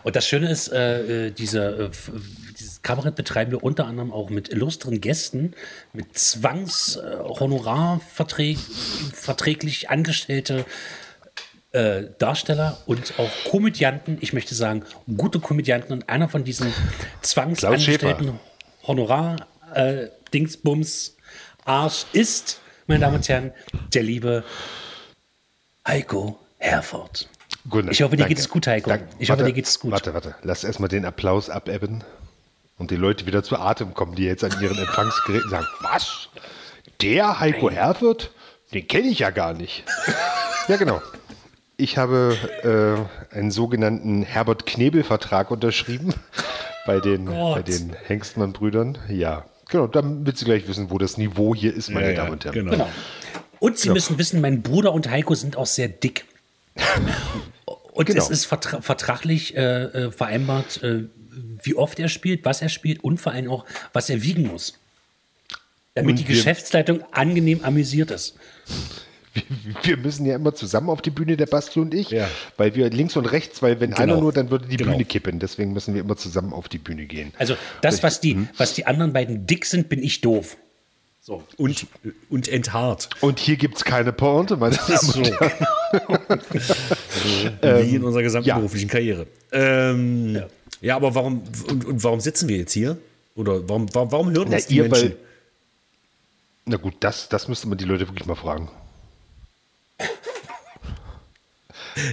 Und 0.03 0.17
das 0.17 0.27
Schöne 0.27 0.51
ist, 0.51 0.73
äh, 0.73 1.27
äh, 1.27 1.31
diese, 1.31 1.61
äh, 1.65 1.91
dieses 2.59 2.74
Kabarett 2.85 3.17
betreiben 3.17 3.51
wir 3.51 3.65
unter 3.65 3.87
anderem 3.87 4.13
auch 4.13 4.31
mit 4.31 4.51
illustren 4.51 5.01
Gästen, 5.01 5.55
mit 5.93 6.17
Zwangshonorarverträglich 6.17 8.65
verträglich 9.13 9.91
angestellte 9.91 10.65
äh, 11.73 12.05
Darsteller 12.19 12.79
und 12.87 13.19
auch 13.19 13.31
Komödianten. 13.51 14.19
Ich 14.21 14.33
möchte 14.33 14.55
sagen, 14.55 14.85
gute 15.17 15.41
Komödianten. 15.41 15.93
Und 15.93 16.09
einer 16.09 16.29
von 16.29 16.45
diesen 16.45 16.73
Zwangsangestellten 17.23 18.39
Honorar 18.87 19.49
äh, 19.75 20.07
ist, 22.13 22.61
meine 22.87 23.01
Damen 23.01 23.17
und 23.17 23.29
Herren, 23.29 23.53
der 23.93 24.03
liebe 24.03 24.45
Heiko 25.87 26.39
Herford. 26.59 27.29
Gut, 27.69 27.87
Ich 27.91 28.03
hoffe, 28.03 28.17
dir 28.17 28.25
danke. 28.25 28.35
geht 28.35 28.39
es 28.39 28.49
gut, 28.49 28.67
Heiko. 28.67 28.91
Danke. 28.91 29.07
Ich 29.19 29.31
hoffe, 29.31 29.41
Warte, 29.41 29.51
dir 29.51 29.55
geht 29.55 29.67
es 29.67 29.81
gut. 29.81 29.91
Warte, 29.91 30.13
warte. 30.13 30.35
Lass 30.43 30.65
erstmal 30.65 30.91
den 30.91 31.07
Applaus 31.07 31.49
abebben 31.49 32.05
und 32.79 32.91
die 32.91 32.97
Leute 32.97 33.27
wieder 33.27 33.43
zu 33.43 33.59
Atem 33.59 33.95
kommen, 33.95 34.15
die 34.15 34.25
jetzt 34.25 34.45
an 34.45 34.53
ihren 34.61 34.79
Empfangsgeräten 34.79 35.51
sagen: 35.51 35.67
Was? 35.81 36.29
Der 37.01 37.41
Heiko 37.41 37.71
Herford? 37.71 38.31
Den 38.73 38.87
kenne 38.89 39.09
ich 39.09 39.21
ja 39.21 39.31
gar 39.31 39.53
nicht. 39.55 39.85
ja, 40.69 40.77
genau. 40.77 41.01
Ich 41.77 41.99
habe 41.99 42.37
äh, 43.33 43.35
einen 43.37 43.51
sogenannten 43.51 44.23
Herbert 44.23 44.65
Knebel-Vertrag 44.67 45.51
unterschrieben 45.51 46.15
bei 46.87 47.01
den, 47.01 47.27
Gott. 47.27 47.57
bei 47.57 47.63
den 47.63 47.95
Hengstmann-Brüdern. 48.07 48.99
Ja, 49.09 49.45
genau. 49.69 49.87
Dann 49.89 50.25
wird 50.25 50.39
sie 50.39 50.45
gleich 50.45 50.69
wissen, 50.69 50.91
wo 50.91 50.99
das 50.99 51.19
Niveau 51.19 51.55
hier 51.55 51.75
ist, 51.75 51.91
meine 51.91 52.11
Ja, 52.11 52.17
Damen 52.17 52.33
und 52.33 52.45
Herren. 52.45 52.55
genau. 52.55 52.71
Genau. 52.71 52.89
Und 53.59 53.79
Sie 53.79 53.91
müssen 53.91 54.19
wissen, 54.19 54.41
mein 54.41 54.63
Bruder 54.63 54.93
und 54.93 55.09
Heiko 55.11 55.35
sind 55.35 55.57
auch 55.57 55.67
sehr 55.67 55.89
dick. 55.89 56.27
Und 57.93 58.07
Genau. 58.07 58.23
es 58.25 58.29
ist 58.29 58.45
vertra 58.47 58.81
vertraglich 58.81 59.57
äh, 59.57 59.85
äh, 59.85 60.11
vereinbart, 60.11 60.83
äh, 60.83 61.05
wie 61.63 61.75
oft 61.75 61.99
er 61.99 62.09
spielt, 62.09 62.45
was 62.45 62.63
er 62.63 62.69
spielt 62.69 63.03
und 63.03 63.19
vor 63.19 63.33
allem 63.33 63.51
auch, 63.51 63.65
was 63.93 64.11
er 64.11 64.23
wiegen 64.23 64.47
muss. 64.47 64.79
Damit 65.95 66.11
und 66.11 66.19
die 66.21 66.25
Geschäftsleitung 66.25 67.05
angenehm 67.13 67.61
amüsiert 67.63 68.11
ist. 68.11 68.37
Wir 69.83 69.97
müssen 69.97 70.27
ja 70.27 70.37
immer 70.37 70.55
zusammen 70.55 70.89
auf 70.91 71.03
die 71.03 71.11
Bühne, 71.11 71.37
der 71.37 71.47
Bastel 71.47 71.83
und 71.83 71.93
ich, 71.93 72.11
ja. 72.11 72.29
weil 72.57 72.75
wir 72.75 72.89
links 72.91 73.17
und 73.17 73.27
rechts, 73.27 73.63
weil 73.63 73.81
wenn 73.81 73.91
genau. 73.91 74.03
einer 74.03 74.21
nur, 74.21 74.33
dann 74.33 74.51
würde 74.51 74.69
die 74.69 74.77
genau. 74.77 74.93
Bühne 74.93 75.05
kippen. 75.05 75.41
Deswegen 75.41 75.73
müssen 75.73 75.95
wir 75.95 76.03
immer 76.03 76.17
zusammen 76.17 76.53
auf 76.53 76.69
die 76.69 76.79
Bühne 76.79 77.07
gehen. 77.07 77.33
Also 77.39 77.57
das, 77.83 78.03
was 78.03 78.21
die, 78.21 78.35
hm? 78.35 78.49
was 78.57 78.75
die 78.75 78.87
anderen 78.87 79.13
beiden 79.13 79.47
dick 79.47 79.67
sind, 79.67 79.89
bin 79.89 80.03
ich 80.03 80.21
doof. 80.21 80.57
So. 81.27 81.43
Und, 81.57 81.87
und 82.29 82.49
enthaart. 82.49 83.09
Und 83.23 83.39
hier 83.39 83.57
gibt 83.57 83.79
es 83.79 83.85
keine 83.85 84.13
Pointe, 84.13 84.59
meine 84.59 84.77
Damen 84.89 85.11
und 85.15 85.41
Herren. 85.41 85.67
so. 87.63 87.81
Wie 87.83 87.95
in 87.95 88.05
unserer 88.05 88.23
gesamten 88.23 88.47
ja. 88.51 88.57
beruflichen 88.57 88.91
Karriere. 88.91 89.27
Ähm, 89.51 90.35
ja. 90.35 90.47
ja. 90.83 90.97
aber 90.97 91.15
warum, 91.15 91.43
und, 91.67 91.87
und, 91.87 92.05
warum 92.05 92.21
sitzen 92.21 92.47
wir 92.47 92.59
jetzt 92.59 92.75
hier? 92.75 92.99
Oder 93.37 93.67
warum, 93.67 93.87
warum, 93.95 94.13
warum 94.13 94.31
hören 94.33 94.49
na, 94.51 94.57
uns 94.57 94.67
die 94.67 94.77
ihr, 94.77 94.83
Menschen? 94.83 95.13
Weil, 95.13 95.17
na 96.67 96.77
gut, 96.77 96.97
das, 97.01 97.31
das 97.31 97.49
müsste 97.49 97.69
man 97.69 97.79
die 97.79 97.87
Leute 97.87 98.07
wirklich 98.07 98.27
mal 98.27 98.35
fragen. 98.35 98.69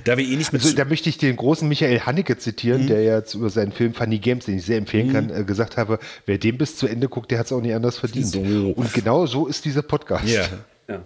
Da 0.03 0.17
wir 0.17 0.25
eh 0.25 0.35
nicht 0.35 0.53
mit. 0.53 0.61
Also, 0.63 0.75
da 0.75 0.85
möchte 0.85 1.09
ich 1.09 1.17
den 1.17 1.35
großen 1.35 1.67
Michael 1.67 2.01
Haneke 2.01 2.37
zitieren, 2.37 2.83
mhm. 2.83 2.87
der 2.87 3.03
jetzt 3.03 3.33
über 3.33 3.49
seinen 3.49 3.71
Film 3.71 3.93
Funny 3.93 4.19
Games, 4.19 4.45
den 4.45 4.57
ich 4.57 4.65
sehr 4.65 4.77
empfehlen 4.77 5.07
mhm. 5.07 5.13
kann, 5.13 5.29
äh, 5.29 5.43
gesagt 5.43 5.77
habe: 5.77 5.99
Wer 6.25 6.37
den 6.37 6.57
bis 6.57 6.77
zu 6.77 6.87
Ende 6.87 7.09
guckt, 7.09 7.31
der 7.31 7.39
hat 7.39 7.47
es 7.47 7.51
auch 7.51 7.61
nicht 7.61 7.73
anders 7.73 7.97
verdient. 7.97 8.27
So. 8.27 8.41
Und 8.41 8.93
genau 8.93 9.25
so 9.25 9.47
ist 9.47 9.65
dieser 9.65 9.81
Podcast. 9.81 10.27
Ja. 10.27 10.47
ja. 10.87 11.03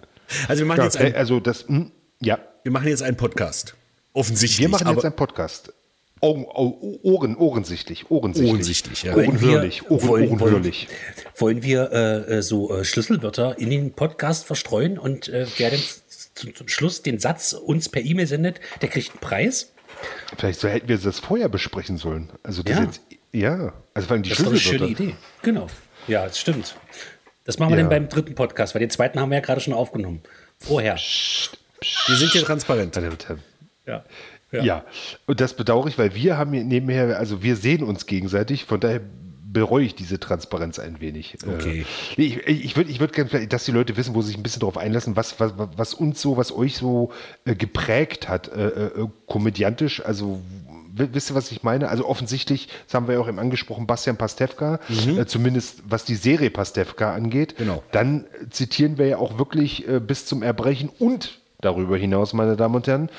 Also, 0.48 0.60
wir 0.60 0.66
machen 0.66 0.78
ja, 0.78 0.84
jetzt 0.84 0.96
ein, 0.96 1.14
Also, 1.14 1.40
das. 1.40 1.68
Mh, 1.68 1.78
hm, 1.78 1.92
ja. 2.20 2.38
Wir 2.62 2.72
machen 2.72 2.88
jetzt 2.88 3.02
einen 3.02 3.16
Podcast. 3.16 3.74
Offensichtlich. 4.12 4.60
Wir 4.60 4.68
machen 4.68 4.88
jetzt 4.88 5.04
einen 5.04 5.16
Podcast. 5.16 5.72
Ohren, 6.20 6.46
Ohren, 7.02 7.36
ohrensichtlich, 7.36 8.10
ohrensichtlich. 8.10 8.50
Ohrensichtlich, 8.50 9.02
ja. 9.02 9.14
Ohrenhörlich, 9.14 9.90
Ohren, 9.90 10.08
wollen, 10.08 10.28
ohrenhörlich. 10.30 10.88
Wollen, 11.36 11.56
wollen 11.56 11.62
wir 11.62 11.92
äh, 11.92 12.38
äh, 12.38 12.42
so 12.42 12.74
äh, 12.74 12.84
Schlüsselwörter 12.84 13.58
in 13.58 13.68
den 13.68 13.92
Podcast 13.92 14.46
verstreuen 14.46 14.98
und 14.98 15.28
äh, 15.28 15.46
wer 15.58 15.70
denn 15.70 15.80
zum, 16.36 16.54
zum 16.54 16.68
Schluss 16.68 17.02
den 17.02 17.18
Satz 17.18 17.52
uns 17.52 17.88
per 17.88 18.02
E-Mail 18.02 18.26
sendet, 18.26 18.60
der 18.82 18.88
kriegt 18.88 19.10
einen 19.10 19.20
Preis? 19.20 19.72
Vielleicht 20.38 20.60
so 20.60 20.68
hätten 20.68 20.88
wir 20.88 20.98
das 20.98 21.18
vorher 21.18 21.48
besprechen 21.48 21.96
sollen. 21.96 22.30
Also 22.42 22.62
das 22.62 22.76
ja. 22.76 22.84
Jetzt, 22.84 23.00
ja, 23.32 23.72
also 23.94 24.06
vor 24.06 24.14
allem 24.14 24.22
die 24.22 24.30
Das 24.30 24.40
ist 24.40 24.46
eine 24.46 24.58
schöne 24.58 24.86
Idee. 24.86 25.14
Genau. 25.42 25.66
Ja, 26.06 26.24
das 26.24 26.38
stimmt. 26.38 26.76
Das 27.44 27.58
machen 27.58 27.70
wir 27.70 27.76
ja. 27.76 27.82
dann 27.82 27.90
beim 27.90 28.08
dritten 28.08 28.34
Podcast, 28.34 28.74
weil 28.74 28.80
den 28.80 28.90
zweiten 28.90 29.20
haben 29.20 29.30
wir 29.30 29.36
ja 29.36 29.44
gerade 29.44 29.60
schon 29.60 29.72
aufgenommen. 29.72 30.20
Vorher. 30.58 30.94
Psst, 30.94 31.58
psst. 31.80 32.08
Wir 32.08 32.16
sind 32.16 32.32
hier 32.32 32.42
transparent. 32.44 32.96
Ja. 33.86 34.04
Ja. 34.52 34.62
ja. 34.62 34.84
und 35.26 35.40
das 35.40 35.54
bedauere 35.54 35.88
ich, 35.88 35.98
weil 35.98 36.14
wir 36.14 36.36
haben 36.36 36.50
nebenher, 36.50 37.18
also 37.18 37.42
wir 37.42 37.56
sehen 37.56 37.82
uns 37.82 38.06
gegenseitig, 38.06 38.64
von 38.64 38.80
daher 38.80 39.00
bereue 39.52 39.84
ich 39.84 39.94
diese 39.94 40.18
Transparenz 40.18 40.78
ein 40.78 41.00
wenig. 41.00 41.36
Äh, 41.44 41.48
okay. 41.48 41.86
Äh, 42.16 42.22
ich 42.22 42.46
ich 42.46 42.76
würde 42.76 42.90
ich 42.90 43.00
würd 43.00 43.12
gerne, 43.12 43.46
dass 43.46 43.64
die 43.64 43.72
Leute 43.72 43.96
wissen, 43.96 44.14
wo 44.14 44.22
sie 44.22 44.28
sich 44.28 44.36
ein 44.36 44.42
bisschen 44.42 44.60
darauf 44.60 44.76
einlassen, 44.76 45.16
was, 45.16 45.38
was, 45.40 45.52
was 45.56 45.94
uns 45.94 46.20
so, 46.20 46.36
was 46.36 46.52
euch 46.52 46.76
so 46.76 47.12
äh, 47.44 47.54
geprägt 47.54 48.28
hat, 48.28 48.48
äh, 48.48 48.66
äh 48.66 49.08
komödiantisch. 49.26 50.04
Also 50.04 50.40
wisst 50.96 51.30
ihr, 51.30 51.34
was 51.34 51.52
ich 51.52 51.62
meine? 51.62 51.88
Also 51.88 52.06
offensichtlich, 52.06 52.68
das 52.86 52.94
haben 52.94 53.06
wir 53.06 53.14
ja 53.14 53.20
auch 53.20 53.28
eben 53.28 53.38
angesprochen, 53.38 53.86
Bastian 53.86 54.16
Pastewka, 54.16 54.80
mhm. 54.88 55.18
äh, 55.18 55.26
zumindest 55.26 55.82
was 55.88 56.04
die 56.04 56.14
Serie 56.14 56.50
Pastewka 56.50 57.14
angeht. 57.14 57.56
Genau. 57.56 57.82
Dann 57.92 58.24
zitieren 58.50 58.98
wir 58.98 59.06
ja 59.06 59.18
auch 59.18 59.38
wirklich 59.38 59.86
äh, 59.88 60.00
bis 60.00 60.26
zum 60.26 60.42
Erbrechen 60.42 60.90
und 60.98 61.38
darüber 61.66 61.96
hinaus, 61.96 62.32
meine 62.32 62.56
Damen 62.56 62.76
und 62.76 62.86
Herren. 62.86 63.10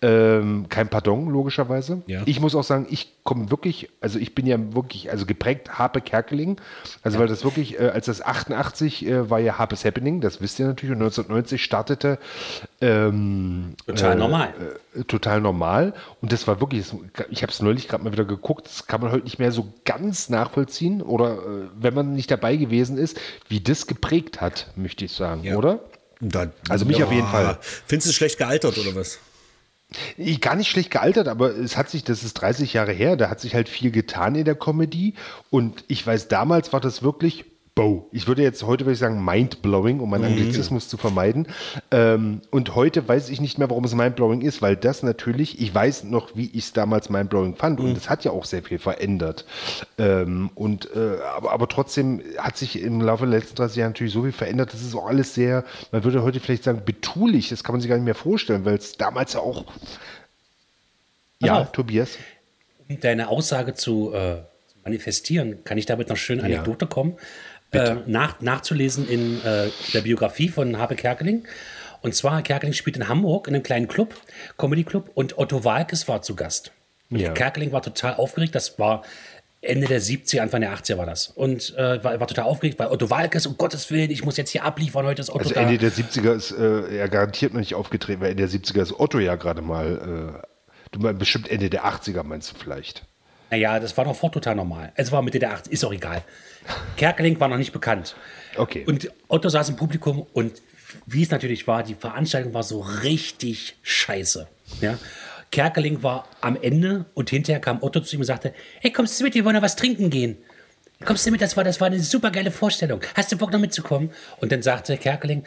Ähm, 0.00 0.66
kein 0.68 0.88
Pardon, 0.88 1.28
logischerweise. 1.28 2.02
Ja. 2.06 2.22
Ich 2.24 2.40
muss 2.40 2.54
auch 2.54 2.62
sagen, 2.62 2.86
ich 2.88 3.12
komme 3.24 3.50
wirklich, 3.50 3.90
also 4.00 4.18
ich 4.18 4.34
bin 4.34 4.46
ja 4.46 4.56
wirklich, 4.74 5.10
also 5.10 5.26
geprägt 5.26 5.78
Harpe 5.78 6.00
Kerkeling. 6.00 6.60
Also, 7.02 7.16
ja. 7.16 7.20
weil 7.20 7.28
das 7.28 7.44
wirklich, 7.44 7.78
äh, 7.78 7.88
als 7.88 8.06
das 8.06 8.22
88 8.22 9.06
äh, 9.06 9.28
war 9.28 9.40
ja 9.40 9.58
Harpes 9.58 9.84
Happening, 9.84 10.20
das 10.20 10.40
wisst 10.40 10.58
ihr 10.60 10.66
natürlich, 10.66 10.94
und 10.94 11.02
1990 11.02 11.62
startete. 11.62 12.18
Ähm, 12.80 13.74
total 13.86 14.12
äh, 14.12 14.16
normal. 14.16 14.54
Äh, 14.94 15.04
total 15.04 15.40
normal. 15.40 15.92
Und 16.22 16.32
das 16.32 16.46
war 16.46 16.60
wirklich, 16.60 16.86
ich 17.30 17.42
habe 17.42 17.52
es 17.52 17.60
neulich 17.60 17.88
gerade 17.88 18.04
mal 18.04 18.12
wieder 18.12 18.24
geguckt, 18.24 18.66
das 18.66 18.86
kann 18.86 19.00
man 19.00 19.10
heute 19.10 19.24
nicht 19.24 19.38
mehr 19.38 19.50
so 19.50 19.72
ganz 19.84 20.28
nachvollziehen. 20.28 21.02
Oder 21.02 21.32
äh, 21.32 21.38
wenn 21.78 21.94
man 21.94 22.14
nicht 22.14 22.30
dabei 22.30 22.56
gewesen 22.56 22.96
ist, 22.96 23.18
wie 23.48 23.60
das 23.60 23.86
geprägt 23.86 24.40
hat, 24.40 24.68
möchte 24.76 25.04
ich 25.04 25.12
sagen, 25.12 25.42
ja. 25.42 25.56
oder? 25.56 25.80
Da, 26.20 26.50
also 26.68 26.86
mich 26.86 26.98
ja, 26.98 27.06
auf 27.06 27.12
jeden 27.12 27.26
Fall. 27.26 27.58
Findest 27.86 28.06
du 28.06 28.10
es 28.10 28.16
schlecht 28.16 28.38
gealtert 28.38 28.78
oder 28.78 28.94
was? 28.94 29.18
Gar 30.40 30.56
nicht 30.56 30.68
schlecht 30.68 30.90
gealtert, 30.90 31.28
aber 31.28 31.50
es 31.50 31.76
hat 31.76 31.90
sich, 31.90 32.02
das 32.04 32.24
ist 32.24 32.34
30 32.34 32.72
Jahre 32.72 32.92
her, 32.92 33.16
da 33.16 33.30
hat 33.30 33.40
sich 33.40 33.54
halt 33.54 33.68
viel 33.68 33.90
getan 33.90 34.34
in 34.34 34.44
der 34.44 34.56
Comedy. 34.56 35.14
Und 35.50 35.84
ich 35.88 36.04
weiß, 36.06 36.28
damals 36.28 36.72
war 36.72 36.80
das 36.80 37.02
wirklich 37.02 37.44
Bow. 37.76 38.08
Ich 38.10 38.26
würde 38.26 38.42
jetzt 38.42 38.62
heute 38.62 38.86
würde 38.86 38.94
ich 38.94 38.98
sagen 38.98 39.22
mindblowing, 39.22 40.00
um 40.00 40.08
meinen 40.08 40.22
mhm. 40.22 40.38
Anglizismus 40.38 40.88
zu 40.88 40.96
vermeiden. 40.96 41.46
Ähm, 41.90 42.40
und 42.50 42.74
heute 42.74 43.06
weiß 43.06 43.28
ich 43.28 43.38
nicht 43.38 43.58
mehr, 43.58 43.68
warum 43.68 43.84
es 43.84 43.94
mindblowing 43.94 44.40
ist, 44.40 44.62
weil 44.62 44.76
das 44.76 45.02
natürlich, 45.02 45.60
ich 45.60 45.74
weiß 45.74 46.04
noch, 46.04 46.34
wie 46.34 46.46
ich 46.46 46.64
es 46.64 46.72
damals 46.72 47.10
mindblowing 47.10 47.54
fand 47.54 47.78
mhm. 47.78 47.84
und 47.84 47.98
es 47.98 48.08
hat 48.08 48.24
ja 48.24 48.30
auch 48.30 48.46
sehr 48.46 48.62
viel 48.62 48.78
verändert. 48.78 49.44
Ähm, 49.98 50.50
und 50.54 50.88
äh, 50.96 51.18
aber, 51.36 51.52
aber 51.52 51.68
trotzdem 51.68 52.22
hat 52.38 52.56
sich 52.56 52.80
im 52.80 53.02
Laufe 53.02 53.26
der 53.26 53.38
letzten 53.38 53.56
30 53.56 53.76
Jahre 53.76 53.90
natürlich 53.90 54.14
so 54.14 54.22
viel 54.22 54.32
verändert. 54.32 54.72
Das 54.72 54.80
ist 54.80 54.94
auch 54.94 55.06
alles 55.06 55.34
sehr, 55.34 55.62
man 55.92 56.02
würde 56.02 56.22
heute 56.22 56.40
vielleicht 56.40 56.64
sagen, 56.64 56.80
betulich. 56.82 57.50
Das 57.50 57.62
kann 57.62 57.74
man 57.74 57.82
sich 57.82 57.90
gar 57.90 57.96
nicht 57.96 58.06
mehr 58.06 58.14
vorstellen, 58.14 58.64
weil 58.64 58.76
es 58.76 58.96
damals 58.96 59.34
ja 59.34 59.40
auch. 59.40 59.66
Ja, 61.40 61.58
also, 61.58 61.72
Tobias. 61.72 62.16
Um 62.88 62.98
deine 63.00 63.28
Aussage 63.28 63.74
zu 63.74 64.14
äh, 64.14 64.36
manifestieren, 64.82 65.62
kann 65.64 65.76
ich 65.76 65.84
damit 65.84 66.08
noch 66.08 66.16
schön 66.16 66.40
Anekdote 66.40 66.86
ja. 66.86 66.88
kommen 66.88 67.18
äh, 67.76 67.96
nach, 68.06 68.40
nachzulesen 68.40 69.08
in 69.08 69.42
äh, 69.44 69.68
der 69.92 70.00
Biografie 70.00 70.48
von 70.48 70.78
Habe 70.78 70.96
Kerkeling. 70.96 71.44
Und 72.02 72.14
zwar, 72.14 72.42
Kerkeling 72.42 72.72
spielt 72.72 72.96
in 72.96 73.08
Hamburg 73.08 73.48
in 73.48 73.54
einem 73.54 73.62
kleinen 73.62 73.88
Club, 73.88 74.14
Comedy 74.58 74.84
Club, 74.84 75.10
und 75.14 75.38
Otto 75.38 75.64
Walkes 75.64 76.06
war 76.08 76.22
zu 76.22 76.36
Gast. 76.36 76.72
Ja. 77.10 77.32
Kerkeling 77.32 77.72
war 77.72 77.82
total 77.82 78.14
aufgeregt, 78.14 78.54
das 78.54 78.78
war 78.78 79.02
Ende 79.62 79.86
der 79.86 80.00
70er, 80.00 80.40
Anfang 80.40 80.60
der 80.60 80.76
80er 80.76 80.98
war 80.98 81.06
das. 81.06 81.28
Und 81.28 81.74
äh, 81.76 82.02
war, 82.04 82.20
war, 82.20 82.26
total 82.26 82.44
aufgeregt, 82.44 82.78
weil 82.78 82.88
Otto 82.88 83.10
Walkes, 83.10 83.46
um 83.46 83.56
Gottes 83.56 83.90
Willen, 83.90 84.10
ich 84.10 84.24
muss 84.24 84.36
jetzt 84.36 84.50
hier 84.50 84.64
abliefern, 84.64 85.06
heute 85.06 85.20
ist 85.20 85.30
Otto 85.30 85.40
also 85.40 85.54
da. 85.54 85.62
Ende 85.62 85.78
der 85.78 85.90
70er 85.90 86.34
ist 86.34 86.52
äh, 86.52 86.96
er 86.96 87.08
garantiert 87.08 87.52
noch 87.52 87.60
nicht 87.60 87.74
aufgetreten, 87.74 88.20
weil 88.20 88.30
Ende 88.30 88.46
der 88.46 88.60
70er 88.60 88.82
ist 88.82 88.98
Otto 88.98 89.18
ja 89.18 89.34
gerade 89.36 89.62
mal, 89.62 90.36
äh, 90.36 90.46
du 90.92 91.00
meinst 91.00 91.18
bestimmt 91.18 91.48
Ende 91.50 91.70
der 91.70 91.84
80er 91.84 92.22
meinst 92.22 92.52
du 92.52 92.56
vielleicht. 92.56 93.04
Naja, 93.50 93.78
das 93.78 93.96
war 93.96 94.04
doch 94.04 94.16
vor 94.16 94.32
total 94.32 94.56
normal. 94.56 94.92
Es 94.96 95.12
war 95.12 95.22
Mitte 95.22 95.38
der 95.38 95.56
80er, 95.56 95.70
ist 95.70 95.84
auch 95.84 95.92
egal. 95.92 96.22
Kerkeling 96.96 97.38
war 97.38 97.48
noch 97.48 97.58
nicht 97.58 97.72
bekannt. 97.72 98.16
Okay. 98.56 98.84
Und 98.86 99.10
Otto 99.28 99.48
saß 99.48 99.68
im 99.68 99.76
Publikum 99.76 100.26
und 100.32 100.62
wie 101.06 101.22
es 101.22 101.30
natürlich 101.30 101.66
war, 101.66 101.82
die 101.82 101.94
Veranstaltung 101.94 102.54
war 102.54 102.62
so 102.62 102.80
richtig 102.80 103.76
scheiße. 103.82 104.48
Ja? 104.80 104.98
Kerkeling 105.50 106.02
war 106.02 106.28
am 106.40 106.56
Ende 106.60 107.06
und 107.14 107.30
hinterher 107.30 107.60
kam 107.60 107.82
Otto 107.82 108.00
zu 108.00 108.16
ihm 108.16 108.20
und 108.20 108.26
sagte: 108.26 108.52
Hey, 108.80 108.92
kommst 108.92 109.18
du 109.20 109.24
mit, 109.24 109.34
wir 109.34 109.44
wollen 109.44 109.54
noch 109.54 109.62
was 109.62 109.76
trinken 109.76 110.10
gehen. 110.10 110.36
Kommst 111.04 111.26
du 111.26 111.30
mit, 111.30 111.40
das 111.40 111.56
war, 111.56 111.64
das 111.64 111.80
war 111.80 111.88
eine 111.88 112.00
super 112.00 112.30
geile 112.30 112.50
Vorstellung. 112.50 113.00
Hast 113.14 113.30
du 113.30 113.36
Bock 113.36 113.52
noch 113.52 113.60
mitzukommen? 113.60 114.10
Und 114.40 114.50
dann 114.50 114.62
sagte 114.62 114.96
Kerkeling: 114.96 115.44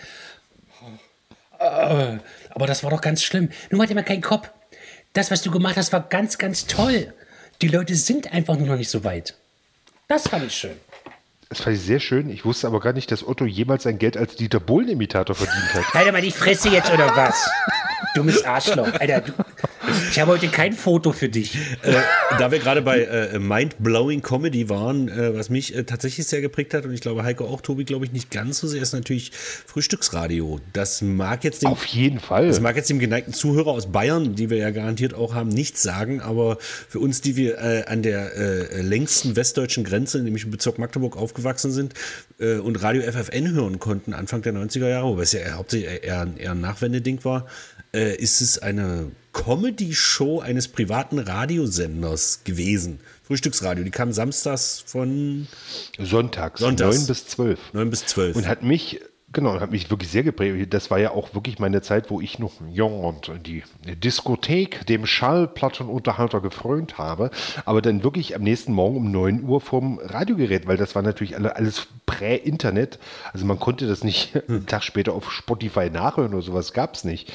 äh, 1.59 2.17
Aber 2.49 2.67
das 2.67 2.83
war 2.83 2.91
doch 2.91 3.01
ganz 3.01 3.23
schlimm. 3.23 3.49
Nun 3.69 3.81
hat 3.81 3.89
immer 3.89 4.03
keinen 4.03 4.21
Kopf. 4.21 4.49
Das, 5.13 5.31
was 5.31 5.41
du 5.41 5.51
gemacht 5.51 5.75
hast, 5.75 5.91
war 5.91 6.07
ganz, 6.07 6.37
ganz 6.37 6.67
toll. 6.67 7.13
Die 7.61 7.67
Leute 7.67 7.95
sind 7.95 8.31
einfach 8.31 8.57
nur 8.57 8.67
noch 8.67 8.77
nicht 8.77 8.89
so 8.89 9.03
weit. 9.03 9.35
Das 10.07 10.27
fand 10.29 10.45
ich 10.45 10.55
schön. 10.55 10.77
Das 11.49 11.59
fand 11.61 11.75
ich 11.75 11.81
sehr 11.81 11.99
schön. 11.99 12.29
Ich 12.29 12.45
wusste 12.45 12.67
aber 12.67 12.79
gar 12.79 12.93
nicht, 12.93 13.11
dass 13.11 13.27
Otto 13.27 13.45
jemals 13.45 13.83
sein 13.83 13.97
Geld 13.97 14.15
als 14.15 14.35
Dieter 14.35 14.59
Bohlen-Imitator 14.61 15.35
verdient 15.35 15.73
hat. 15.73 15.93
Halt 15.93 16.11
mal 16.13 16.21
die 16.21 16.31
Fresse 16.31 16.69
jetzt 16.69 16.89
oder 16.91 17.15
was? 17.17 17.49
Dummes 18.15 18.43
Arschloch. 18.45 18.93
Alter, 18.93 19.21
du, 19.21 19.33
ich 20.11 20.19
habe 20.19 20.31
heute 20.31 20.47
kein 20.47 20.73
Foto 20.73 21.11
für 21.11 21.29
dich. 21.29 21.55
Äh, 21.83 21.93
da 22.37 22.51
wir 22.51 22.59
gerade 22.59 22.81
bei 22.81 23.01
äh, 23.01 23.39
Mind-Blowing 23.39 24.21
Comedy 24.21 24.69
waren, 24.69 25.07
äh, 25.09 25.35
was 25.35 25.49
mich 25.49 25.75
äh, 25.75 25.83
tatsächlich 25.83 26.27
sehr 26.27 26.41
geprägt 26.41 26.73
hat 26.73 26.85
und 26.85 26.93
ich 26.93 27.01
glaube 27.01 27.23
Heiko 27.23 27.45
auch, 27.45 27.61
Tobi 27.61 27.83
glaube 27.83 28.05
ich 28.05 28.11
nicht 28.11 28.31
ganz 28.31 28.59
so 28.59 28.67
sehr, 28.67 28.81
ist 28.81 28.93
natürlich 28.93 29.31
Frühstücksradio. 29.31 30.59
Das 30.73 31.01
mag 31.01 31.43
jetzt 31.43 31.63
dem, 31.63 31.69
Auf 31.69 31.85
jeden 31.85 32.19
Fall. 32.19 32.47
Das 32.47 32.59
mag 32.59 32.75
jetzt 32.75 32.89
dem 32.89 32.99
geneigten 32.99 33.33
Zuhörer 33.33 33.71
aus 33.71 33.91
Bayern, 33.91 34.35
die 34.35 34.49
wir 34.49 34.57
ja 34.57 34.71
garantiert 34.71 35.13
auch 35.13 35.33
haben, 35.33 35.49
nichts 35.49 35.83
sagen, 35.83 36.21
aber 36.21 36.57
für 36.59 36.99
uns, 36.99 37.21
die 37.21 37.35
wir 37.35 37.57
äh, 37.57 37.83
an 37.87 38.03
der 38.03 38.35
äh, 38.35 38.81
längsten 38.81 39.35
westdeutschen 39.35 39.83
Grenze, 39.83 40.19
nämlich 40.19 40.45
im 40.45 40.51
Bezirk 40.51 40.79
Magdeburg 40.79 41.17
aufgewachsen 41.17 41.71
sind 41.71 41.93
und 42.39 42.81
Radio 42.81 43.01
FFN 43.01 43.51
hören 43.51 43.79
konnten, 43.79 44.13
Anfang 44.13 44.41
der 44.41 44.53
90er 44.53 44.87
Jahre, 44.87 45.07
wobei 45.07 45.23
es 45.23 45.33
ja 45.33 45.41
hauptsächlich 45.51 46.03
eher, 46.03 46.27
eher 46.37 46.51
ein 46.51 46.61
Nachwendeding 46.61 47.23
war, 47.25 47.47
ist 47.91 48.41
es 48.41 48.59
eine 48.59 49.11
Comedy-Show 49.33 50.39
eines 50.41 50.67
privaten 50.67 51.19
Radiosenders 51.19 52.43
gewesen. 52.43 52.99
Frühstücksradio. 53.23 53.83
Die 53.83 53.91
kam 53.91 54.11
samstags 54.11 54.83
von 54.85 55.47
Sonntags, 55.97 56.59
Sonntags. 56.59 56.97
9 56.97 57.07
bis 57.07 57.27
12. 57.27 57.59
9 57.73 57.89
bis 57.89 58.05
12. 58.05 58.35
Und 58.35 58.47
hat 58.47 58.63
mich 58.63 58.99
Genau, 59.31 59.59
hat 59.59 59.71
mich 59.71 59.89
wirklich 59.91 60.09
sehr 60.09 60.23
geprägt. 60.23 60.73
Das 60.73 60.89
war 60.89 60.97
ja 60.97 61.11
auch 61.11 61.35
wirklich 61.35 61.59
meine 61.59 61.81
Zeit, 61.81 62.09
wo 62.09 62.19
ich 62.19 62.39
noch 62.39 62.53
jung 62.71 63.03
und 63.03 63.31
die 63.45 63.63
Diskothek 63.85 64.87
dem 64.87 65.05
Schallplattenunterhalter 65.05 66.41
gefrönt 66.41 66.97
habe. 66.97 67.29
Aber 67.65 67.83
dann 67.83 68.03
wirklich 68.03 68.35
am 68.35 68.41
nächsten 68.41 68.73
Morgen 68.73 68.97
um 68.97 69.11
9 69.11 69.43
Uhr 69.43 69.61
vorm 69.61 69.99
Radiogerät, 70.01 70.65
weil 70.65 70.77
das 70.77 70.95
war 70.95 71.03
natürlich 71.03 71.37
alles 71.37 71.87
Prä-Internet. 72.07 72.97
Also 73.31 73.45
man 73.45 73.59
konnte 73.59 73.87
das 73.87 74.03
nicht 74.03 74.33
hm. 74.33 74.41
einen 74.47 74.65
Tag 74.65 74.83
später 74.83 75.13
auf 75.13 75.31
Spotify 75.31 75.91
nachhören 75.91 76.33
oder 76.33 76.41
sowas 76.41 76.73
gab 76.73 76.95
es 76.95 77.03
nicht. 77.03 77.31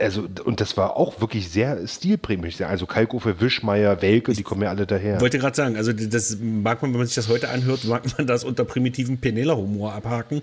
Also, 0.00 0.26
und 0.44 0.60
das 0.60 0.76
war 0.76 0.96
auch 0.96 1.20
wirklich 1.20 1.48
sehr 1.50 1.86
stilprägend. 1.86 2.60
Also 2.62 2.86
Kalkofe, 2.86 3.40
Wischmeier, 3.40 4.02
Welke, 4.02 4.32
die 4.32 4.42
kommen 4.42 4.62
ja 4.62 4.70
alle 4.70 4.86
daher. 4.86 5.16
Ich 5.16 5.20
wollte 5.20 5.38
gerade 5.38 5.54
sagen, 5.54 5.76
also 5.76 5.92
das 5.92 6.38
mag 6.40 6.82
man, 6.82 6.92
wenn 6.92 6.98
man 6.98 7.06
sich 7.06 7.14
das 7.14 7.28
heute 7.28 7.48
anhört, 7.48 7.84
mag 7.84 8.02
man 8.18 8.26
das 8.26 8.42
unter 8.42 8.64
primitiven 8.64 9.18
Penela-Humor 9.18 9.92
abhaken. 9.92 10.40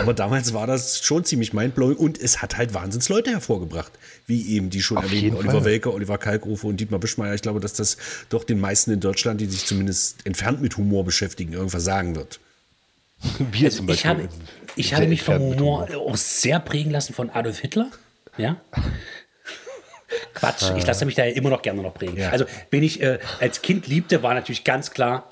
Aber 0.00 0.14
damals 0.28 0.37
war 0.52 0.66
das 0.66 1.04
schon 1.04 1.24
ziemlich 1.24 1.52
mindblowing 1.52 1.96
und 1.96 2.18
es 2.18 2.42
hat 2.42 2.56
halt 2.56 2.74
wahnsinns 2.74 3.08
Leute 3.08 3.30
hervorgebracht. 3.30 3.92
Wie 4.26 4.54
eben 4.54 4.70
die 4.70 4.82
schon 4.82 4.98
erwähnten 4.98 5.36
Oliver 5.36 5.52
Fall. 5.52 5.64
Welke, 5.64 5.92
Oliver 5.92 6.18
Kalkofe 6.18 6.66
und 6.66 6.78
Dietmar 6.78 7.02
Wischmeier. 7.02 7.34
Ich 7.34 7.42
glaube, 7.42 7.60
dass 7.60 7.72
das 7.72 7.96
doch 8.28 8.44
den 8.44 8.60
meisten 8.60 8.90
in 8.90 9.00
Deutschland, 9.00 9.40
die 9.40 9.46
sich 9.46 9.64
zumindest 9.64 10.26
entfernt 10.26 10.60
mit 10.60 10.76
Humor 10.76 11.04
beschäftigen, 11.04 11.52
irgendwas 11.52 11.84
sagen 11.84 12.16
wird. 12.16 12.40
Wir 13.52 13.66
also 13.66 13.78
zum 13.78 13.86
Beispiel. 13.86 14.10
Ich 14.10 14.16
habe, 14.16 14.28
ich 14.76 14.94
habe 14.94 15.06
mich 15.06 15.22
vom 15.22 15.38
Humor 15.38 15.88
auch 15.96 16.16
sehr 16.16 16.60
prägen 16.60 16.90
lassen 16.90 17.14
von 17.14 17.30
Adolf 17.30 17.58
Hitler. 17.58 17.90
Ja. 18.36 18.56
Quatsch, 20.34 20.70
ich 20.76 20.86
lasse 20.86 21.04
mich 21.04 21.16
da 21.16 21.24
immer 21.24 21.50
noch 21.50 21.62
gerne 21.62 21.82
noch 21.82 21.94
prägen. 21.94 22.16
Ja. 22.16 22.30
Also, 22.30 22.46
wenn 22.70 22.82
ich 22.82 23.02
äh, 23.02 23.18
als 23.40 23.60
Kind 23.60 23.86
liebte, 23.86 24.22
war 24.22 24.34
natürlich 24.34 24.64
ganz 24.64 24.90
klar, 24.90 25.28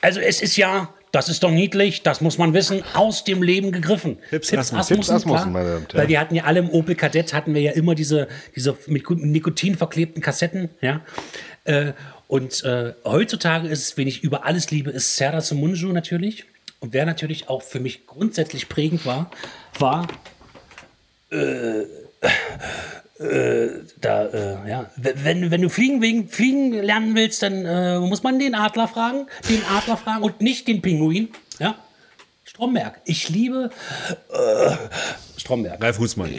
also 0.00 0.20
es 0.20 0.42
ist 0.42 0.56
ja, 0.56 0.92
das 1.12 1.28
ist 1.28 1.42
doch 1.42 1.50
niedlich, 1.50 2.02
das 2.02 2.22
muss 2.22 2.38
man 2.38 2.54
wissen, 2.54 2.82
aus 2.94 3.22
dem 3.22 3.42
Leben 3.42 3.70
gegriffen. 3.70 4.18
Pips 4.30 4.52
Asmussen, 4.52 4.96
Pips 4.96 5.10
Asmussen 5.10 5.52
meine 5.52 5.72
Damen, 5.72 5.86
ja. 5.92 5.98
Weil 5.98 6.08
wir 6.08 6.18
hatten 6.18 6.34
ja 6.34 6.44
alle 6.44 6.60
im 6.60 6.70
Opel 6.70 6.94
Kadett, 6.94 7.34
hatten 7.34 7.54
wir 7.54 7.60
ja 7.60 7.72
immer 7.72 7.94
diese, 7.94 8.28
diese 8.56 8.76
mit 8.86 9.08
Nikotin 9.10 9.76
verklebten 9.76 10.22
Kassetten, 10.22 10.70
ja. 10.80 11.02
Äh, 11.64 11.92
und 12.28 12.64
äh, 12.64 12.94
heutzutage 13.04 13.68
ist 13.68 13.82
es, 13.82 13.96
wen 13.98 14.08
ich 14.08 14.24
über 14.24 14.46
alles 14.46 14.70
liebe, 14.70 14.90
ist 14.90 15.16
Serra 15.16 15.42
Sumunju 15.42 15.92
natürlich. 15.92 16.46
Und 16.80 16.94
wer 16.94 17.04
natürlich 17.04 17.50
auch 17.50 17.62
für 17.62 17.78
mich 17.78 18.06
grundsätzlich 18.06 18.70
prägend 18.70 19.04
war, 19.04 19.30
war 19.78 20.08
äh, 21.30 21.82
äh, 23.18 23.68
da, 24.00 24.26
äh, 24.26 24.68
ja, 24.68 24.90
wenn, 24.96 25.50
wenn 25.50 25.62
du 25.62 25.68
fliegen 25.68 26.02
wegen 26.02 26.28
fliegen 26.28 26.72
lernen 26.72 27.14
willst, 27.14 27.42
dann 27.42 27.64
äh, 27.64 27.98
muss 27.98 28.22
man 28.22 28.38
den 28.38 28.54
Adler 28.54 28.88
fragen, 28.88 29.26
den 29.48 29.62
Adler 29.64 29.96
fragen 29.96 30.22
und 30.22 30.40
nicht 30.40 30.68
den 30.68 30.82
Pinguin. 30.82 31.28
Ja, 31.58 31.76
Stromberg. 32.44 33.00
Ich 33.04 33.28
liebe 33.28 33.70
äh, 34.30 34.76
Stromberg. 35.36 35.82
Ralf 35.82 35.98
Husmann. 35.98 36.30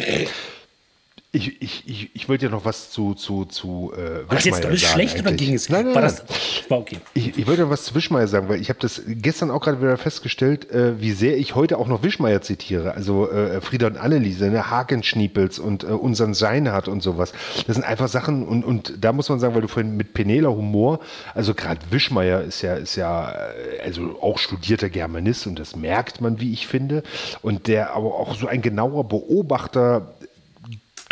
Ich, 1.36 1.60
ich, 1.64 1.84
ich, 1.88 2.12
ich 2.14 2.30
wollte 2.30 2.46
ja 2.46 2.52
noch 2.52 2.64
was 2.64 2.92
zu, 2.92 3.16
zu, 3.16 3.46
zu 3.46 3.92
äh, 3.98 4.30
War 4.30 4.36
das 4.36 4.46
jetzt 4.46 4.64
alles 4.64 4.82
schlecht 4.82 5.16
eigentlich. 5.16 5.26
oder 5.26 5.36
ging 5.36 5.56
es? 5.56 5.68
Nein, 5.68 5.86
nein, 5.86 5.96
war 5.96 6.04
das 6.04 6.24
war 6.70 6.78
okay. 6.78 6.98
Ich, 7.16 7.36
ich 7.36 7.48
wollte 7.48 7.64
noch 7.64 7.72
was 7.72 7.86
zu 7.86 7.96
Wischmeier 7.96 8.28
sagen, 8.28 8.50
weil 8.50 8.62
ich 8.62 8.70
habe 8.70 8.78
das 8.80 9.02
gestern 9.08 9.50
auch 9.50 9.62
gerade 9.62 9.82
wieder 9.82 9.98
festgestellt, 9.98 10.70
äh, 10.70 11.02
wie 11.02 11.12
sehr 11.12 11.36
ich 11.40 11.56
heute 11.56 11.80
auch 11.80 11.88
noch 11.88 12.04
Wischmeier 12.04 12.42
zitiere. 12.42 12.94
Also 12.94 13.32
äh, 13.32 13.62
Frieda 13.62 13.88
und 13.88 13.98
Anneliese, 13.98 14.52
ne? 14.52 14.70
Hakenschniepels 14.70 15.58
und 15.58 15.84
äh, 15.84 15.88
unseren 15.88 16.36
Seinhardt 16.36 16.88
und 16.88 17.02
sowas. 17.02 17.34
Das 17.66 17.78
sind 17.78 17.84
einfach 17.84 18.10
Sachen 18.10 18.48
und, 18.48 18.64
und 18.64 18.94
da 19.02 19.12
muss 19.12 19.28
man 19.28 19.40
sagen, 19.40 19.56
weil 19.56 19.64
du 19.64 19.68
vorhin 19.68 19.98
mit 19.98 20.14
Penela 20.14 20.50
Humor, 20.50 21.00
also 21.34 21.56
gerade 21.56 21.80
Wischmeier 21.90 22.42
ist 22.42 22.62
ja, 22.62 22.76
ist 22.76 22.96
ja 22.96 23.32
äh, 23.32 23.82
also 23.84 24.20
auch 24.22 24.38
studierter 24.38 24.90
Germanist 24.92 25.48
und 25.48 25.58
das 25.58 25.76
merkt 25.76 26.22
man, 26.22 26.40
wie 26.40 26.54
ich 26.54 26.68
finde. 26.68 27.02
Und 27.42 27.66
der 27.68 27.96
aber 27.96 28.14
auch 28.20 28.36
so 28.36 28.46
ein 28.46 28.62
genauer 28.62 29.08
Beobachter 29.08 30.14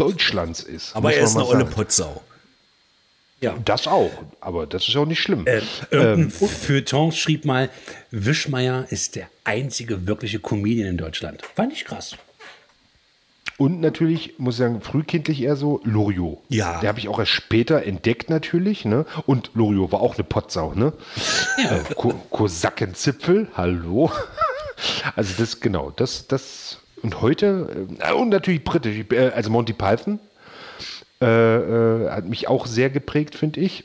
Deutschlands 0.01 0.61
ist. 0.61 0.95
Aber 0.95 1.13
er 1.13 1.23
ist 1.23 1.35
eine 1.35 1.45
olle 1.45 1.65
Potsau. 1.65 2.21
Ja. 3.41 3.57
Das 3.65 3.87
auch, 3.87 4.11
aber 4.39 4.67
das 4.67 4.87
ist 4.87 4.95
auch 4.95 5.05
nicht 5.05 5.19
schlimm. 5.19 5.47
Äh, 5.47 5.61
irgendein 5.89 6.25
ähm, 6.25 6.31
Feuilleton 6.31 7.11
schrieb 7.11 7.43
mal, 7.43 7.69
Wischmeier 8.11 8.85
ist 8.91 9.15
der 9.15 9.29
einzige 9.43 10.05
wirkliche 10.05 10.39
Comedian 10.39 10.89
in 10.89 10.97
Deutschland. 10.97 11.41
Fand 11.55 11.73
ich 11.73 11.85
krass. 11.85 12.15
Und 13.57 13.79
natürlich, 13.79 14.39
muss 14.39 14.55
ich 14.55 14.59
sagen, 14.59 14.81
frühkindlich 14.81 15.41
eher 15.41 15.55
so 15.55 15.81
Loriot. 15.83 16.39
Ja. 16.49 16.79
Der 16.79 16.89
habe 16.89 16.99
ich 16.99 17.07
auch 17.07 17.19
erst 17.19 17.31
später 17.31 17.83
entdeckt 17.83 18.29
natürlich. 18.29 18.85
Ne? 18.85 19.05
Und 19.25 19.51
Loriot 19.53 19.91
war 19.91 20.01
auch 20.01 20.15
eine 20.15 20.23
Potsau. 20.23 20.73
Ne? 20.73 20.93
Ja. 21.63 21.77
Äh, 21.77 21.83
Kosakenzipfel, 22.29 23.47
hallo. 23.55 24.11
Also 25.15 25.35
das, 25.37 25.59
genau, 25.59 25.91
das, 25.91 26.25
das 26.25 26.80
und 27.03 27.21
heute, 27.21 27.87
äh, 27.99 28.13
und 28.13 28.29
natürlich 28.29 28.63
britisch, 28.63 29.05
äh, 29.11 29.29
also 29.29 29.49
Monty 29.49 29.73
Python 29.73 30.19
äh, 31.21 31.25
äh, 31.25 32.09
hat 32.09 32.25
mich 32.25 32.47
auch 32.47 32.65
sehr 32.65 32.89
geprägt, 32.89 33.35
finde 33.35 33.59
ich. 33.59 33.83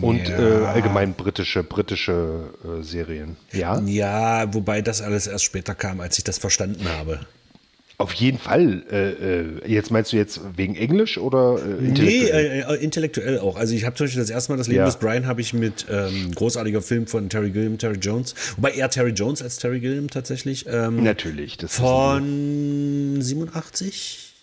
Und 0.00 0.28
ja. 0.28 0.38
äh, 0.38 0.64
allgemein 0.66 1.14
britische, 1.14 1.62
britische 1.62 2.50
äh, 2.64 2.82
Serien. 2.82 3.36
Ja? 3.52 3.78
ja, 3.80 4.54
wobei 4.54 4.80
das 4.80 5.02
alles 5.02 5.26
erst 5.26 5.44
später 5.44 5.74
kam, 5.74 6.00
als 6.00 6.16
ich 6.18 6.24
das 6.24 6.38
verstanden 6.38 6.86
habe. 6.98 7.20
Auf 7.98 8.12
jeden 8.12 8.38
Fall. 8.38 8.84
Äh, 8.90 9.66
äh, 9.66 9.72
jetzt 9.72 9.90
meinst 9.90 10.12
du 10.12 10.16
jetzt 10.16 10.40
wegen 10.54 10.76
Englisch 10.76 11.16
oder 11.16 11.58
äh, 11.58 11.86
intellektuell? 11.86 12.48
Nee, 12.48 12.60
äh, 12.60 12.74
äh, 12.74 12.84
intellektuell 12.84 13.38
auch. 13.38 13.56
Also 13.56 13.74
ich 13.74 13.84
habe 13.86 13.96
zum 13.96 14.04
Beispiel 14.04 14.20
das 14.20 14.28
erste 14.28 14.52
Mal 14.52 14.58
das 14.58 14.66
Leben 14.66 14.80
ja. 14.80 14.84
des 14.84 14.96
Brian 14.96 15.26
habe 15.26 15.40
ich 15.40 15.54
mit 15.54 15.86
ähm, 15.90 16.30
großartiger 16.34 16.82
Film 16.82 17.06
von 17.06 17.30
Terry 17.30 17.50
Gilliam, 17.50 17.78
Terry 17.78 17.96
Jones. 17.96 18.34
Wobei 18.56 18.72
eher 18.72 18.90
Terry 18.90 19.12
Jones 19.12 19.40
als 19.40 19.56
Terry 19.56 19.80
Gilliam 19.80 20.10
tatsächlich. 20.10 20.66
Ähm, 20.68 21.02
Natürlich. 21.02 21.56
Das 21.56 21.76
von 21.76 23.16
87? 23.18 24.34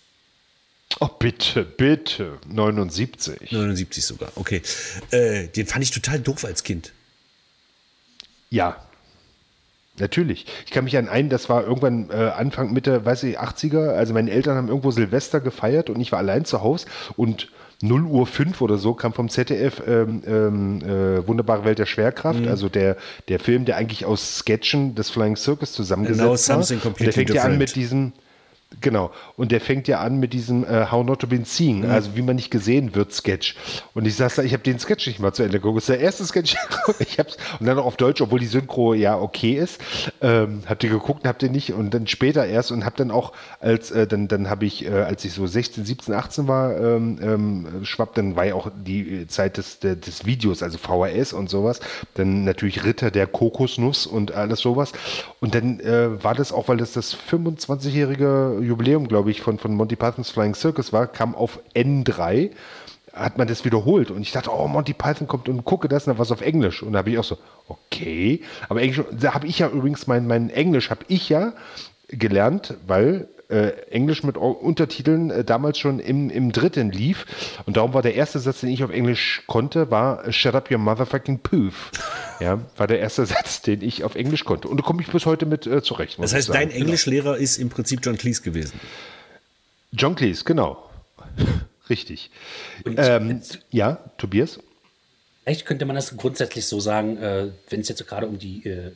Oh, 0.98 1.08
bitte, 1.18 1.64
bitte. 1.64 2.38
79. 2.48 3.52
79 3.52 4.04
sogar, 4.04 4.32
okay. 4.34 4.62
Äh, 5.12 5.46
den 5.48 5.66
fand 5.66 5.84
ich 5.84 5.92
total 5.92 6.18
doof 6.18 6.44
als 6.44 6.64
Kind. 6.64 6.92
Ja, 8.50 8.84
Natürlich. 9.98 10.46
Ich 10.66 10.72
kann 10.72 10.84
mich 10.84 10.96
an 10.96 11.08
einen, 11.08 11.28
das 11.28 11.48
war 11.48 11.64
irgendwann 11.64 12.10
äh, 12.10 12.14
Anfang, 12.14 12.72
Mitte, 12.72 13.04
weiß 13.04 13.22
ich, 13.24 13.40
80er. 13.40 13.90
Also 13.90 14.12
meine 14.12 14.30
Eltern 14.30 14.56
haben 14.56 14.68
irgendwo 14.68 14.90
Silvester 14.90 15.40
gefeiert 15.40 15.88
und 15.88 16.00
ich 16.00 16.10
war 16.10 16.18
allein 16.18 16.44
zu 16.44 16.62
Hause 16.62 16.86
und 17.16 17.48
0 17.80 18.04
Uhr 18.04 18.26
5 18.26 18.60
oder 18.60 18.78
so 18.78 18.94
kam 18.94 19.12
vom 19.12 19.28
ZDF 19.28 19.82
ähm, 19.86 20.22
ähm, 20.26 20.82
äh, 20.82 21.26
Wunderbare 21.26 21.64
Welt 21.64 21.78
der 21.78 21.86
Schwerkraft, 21.86 22.40
mhm. 22.40 22.48
also 22.48 22.68
der, 22.68 22.96
der 23.28 23.38
Film, 23.38 23.64
der 23.64 23.76
eigentlich 23.76 24.04
aus 24.04 24.38
Sketchen 24.38 24.94
des 24.94 25.10
Flying 25.10 25.36
Circus 25.36 25.72
zusammengesetzt 25.72 26.48
war. 26.48 26.62
Der 26.98 27.12
fängt 27.12 27.30
ja 27.30 27.42
an 27.42 27.58
mit 27.58 27.76
diesem, 27.76 28.12
Genau. 28.80 29.10
Und 29.36 29.52
der 29.52 29.60
fängt 29.60 29.88
ja 29.88 30.00
an 30.00 30.18
mit 30.18 30.32
diesem 30.32 30.64
äh, 30.64 30.86
How 30.90 31.04
Not 31.04 31.20
to 31.20 31.26
Be 31.26 31.40
Seen, 31.44 31.80
mhm. 31.80 31.90
also 31.90 32.16
wie 32.16 32.22
man 32.22 32.36
nicht 32.36 32.50
gesehen 32.50 32.94
wird, 32.94 33.12
Sketch. 33.12 33.56
Und 33.94 34.06
ich 34.06 34.16
saß 34.16 34.36
da, 34.36 34.42
ich 34.42 34.52
habe 34.52 34.62
den 34.62 34.78
Sketch 34.78 35.06
nicht 35.06 35.20
mal 35.20 35.32
zu 35.32 35.42
Ende 35.42 35.58
geguckt. 35.58 35.76
Das 35.78 35.84
ist 35.84 35.88
der 35.88 36.00
erste 36.00 36.24
Sketch. 36.24 36.56
ich 36.98 37.18
hab's, 37.18 37.36
und 37.60 37.66
dann 37.66 37.76
noch 37.76 37.84
auf 37.84 37.96
Deutsch, 37.96 38.20
obwohl 38.20 38.40
die 38.40 38.46
Synchro 38.46 38.94
ja 38.94 39.18
okay 39.18 39.54
ist. 39.54 39.80
Ähm, 40.20 40.62
habt 40.66 40.84
ihr 40.84 40.90
geguckt, 40.90 41.26
habt 41.26 41.42
ihr 41.42 41.50
nicht. 41.50 41.72
Und 41.72 41.92
dann 41.92 42.06
später 42.06 42.46
erst 42.46 42.72
und 42.72 42.84
hab 42.84 42.96
dann 42.96 43.10
auch, 43.10 43.32
als 43.60 43.90
äh, 43.90 44.06
dann, 44.06 44.28
dann 44.28 44.48
habe 44.48 44.64
ich, 44.64 44.84
äh, 44.86 44.90
als 44.90 45.24
ich 45.24 45.32
so 45.32 45.46
16, 45.46 45.84
17, 45.84 46.14
18 46.14 46.48
war, 46.48 46.76
ähm, 46.76 47.18
ähm, 47.22 47.84
schwapp, 47.84 48.14
dann 48.14 48.36
war 48.36 48.44
ja 48.44 48.54
auch 48.54 48.70
die 48.74 49.26
Zeit 49.26 49.56
des, 49.56 49.80
des 49.80 50.24
Videos, 50.24 50.62
also 50.62 50.78
VHS 50.78 51.32
und 51.32 51.50
sowas. 51.50 51.80
Dann 52.14 52.44
natürlich 52.44 52.84
Ritter 52.84 53.10
der 53.10 53.26
Kokosnuss 53.26 54.06
und 54.06 54.32
alles 54.32 54.60
sowas. 54.60 54.92
Und 55.40 55.54
dann 55.54 55.80
äh, 55.80 56.22
war 56.22 56.34
das 56.34 56.52
auch, 56.52 56.68
weil 56.68 56.76
das 56.76 56.92
das 56.92 57.16
25-jährige 57.16 58.58
Jubiläum, 58.64 59.08
glaube 59.08 59.30
ich, 59.30 59.40
von, 59.40 59.58
von 59.58 59.74
Monty 59.74 59.96
Pythons 59.96 60.30
Flying 60.30 60.54
Circus 60.54 60.92
war, 60.92 61.06
kam 61.06 61.34
auf 61.34 61.60
N3 61.74 62.50
hat 63.12 63.38
man 63.38 63.46
das 63.46 63.64
wiederholt 63.64 64.10
und 64.10 64.22
ich 64.22 64.32
dachte, 64.32 64.50
oh, 64.52 64.66
Monty 64.66 64.92
Python 64.92 65.28
kommt 65.28 65.48
und 65.48 65.64
gucke 65.64 65.88
das, 65.88 66.04
und 66.04 66.10
dann 66.10 66.18
war 66.18 66.24
es 66.24 66.32
auf 66.32 66.40
Englisch 66.40 66.82
und 66.82 66.94
da 66.94 66.98
habe 66.98 67.10
ich 67.10 67.18
auch 67.18 67.24
so, 67.24 67.38
okay, 67.68 68.40
aber 68.68 68.82
Englisch, 68.82 69.04
da 69.12 69.34
habe 69.34 69.46
ich 69.46 69.60
ja 69.60 69.68
übrigens 69.68 70.08
mein, 70.08 70.26
mein 70.26 70.50
Englisch 70.50 70.90
habe 70.90 71.04
ich 71.06 71.28
ja 71.28 71.52
gelernt, 72.08 72.74
weil 72.86 73.28
äh, 73.48 73.70
Englisch 73.90 74.24
mit 74.24 74.36
Untertiteln 74.36 75.30
äh, 75.30 75.44
damals 75.44 75.78
schon 75.78 76.00
im, 76.00 76.30
im 76.30 76.52
dritten 76.52 76.90
lief. 76.90 77.26
Und 77.66 77.76
darum 77.76 77.94
war 77.94 78.02
der 78.02 78.14
erste 78.14 78.38
Satz, 78.38 78.60
den 78.60 78.70
ich 78.70 78.82
auf 78.84 78.90
Englisch 78.90 79.42
konnte, 79.46 79.90
war 79.90 80.30
Shut 80.32 80.54
up 80.54 80.70
your 80.70 80.78
motherfucking 80.78 81.38
poof. 81.40 81.90
Ja, 82.40 82.60
war 82.76 82.86
der 82.86 83.00
erste 83.00 83.26
Satz, 83.26 83.62
den 83.62 83.82
ich 83.82 84.04
auf 84.04 84.14
Englisch 84.14 84.44
konnte. 84.44 84.68
Und 84.68 84.78
da 84.78 84.82
komme 84.82 85.02
ich 85.02 85.08
bis 85.08 85.26
heute 85.26 85.46
mit 85.46 85.66
äh, 85.66 85.82
zurecht. 85.82 86.18
Das 86.18 86.34
heißt, 86.34 86.48
dein 86.50 86.70
Englischlehrer 86.70 87.36
ist 87.36 87.58
im 87.58 87.68
Prinzip 87.68 88.00
John 88.02 88.16
Cleese 88.16 88.42
gewesen. 88.42 88.80
John 89.92 90.14
Cleese, 90.14 90.44
genau. 90.44 90.90
Richtig. 91.90 92.30
Ähm, 92.86 93.42
ja, 93.70 93.98
Tobias? 94.16 94.58
Vielleicht 95.42 95.66
könnte 95.66 95.84
man 95.84 95.94
das 95.94 96.16
grundsätzlich 96.16 96.66
so 96.66 96.80
sagen, 96.80 97.18
äh, 97.18 97.50
wenn 97.68 97.80
es 97.80 97.88
jetzt 97.88 98.06
gerade 98.06 98.26
um 98.26 98.38
die 98.38 98.64
äh, 98.64 98.92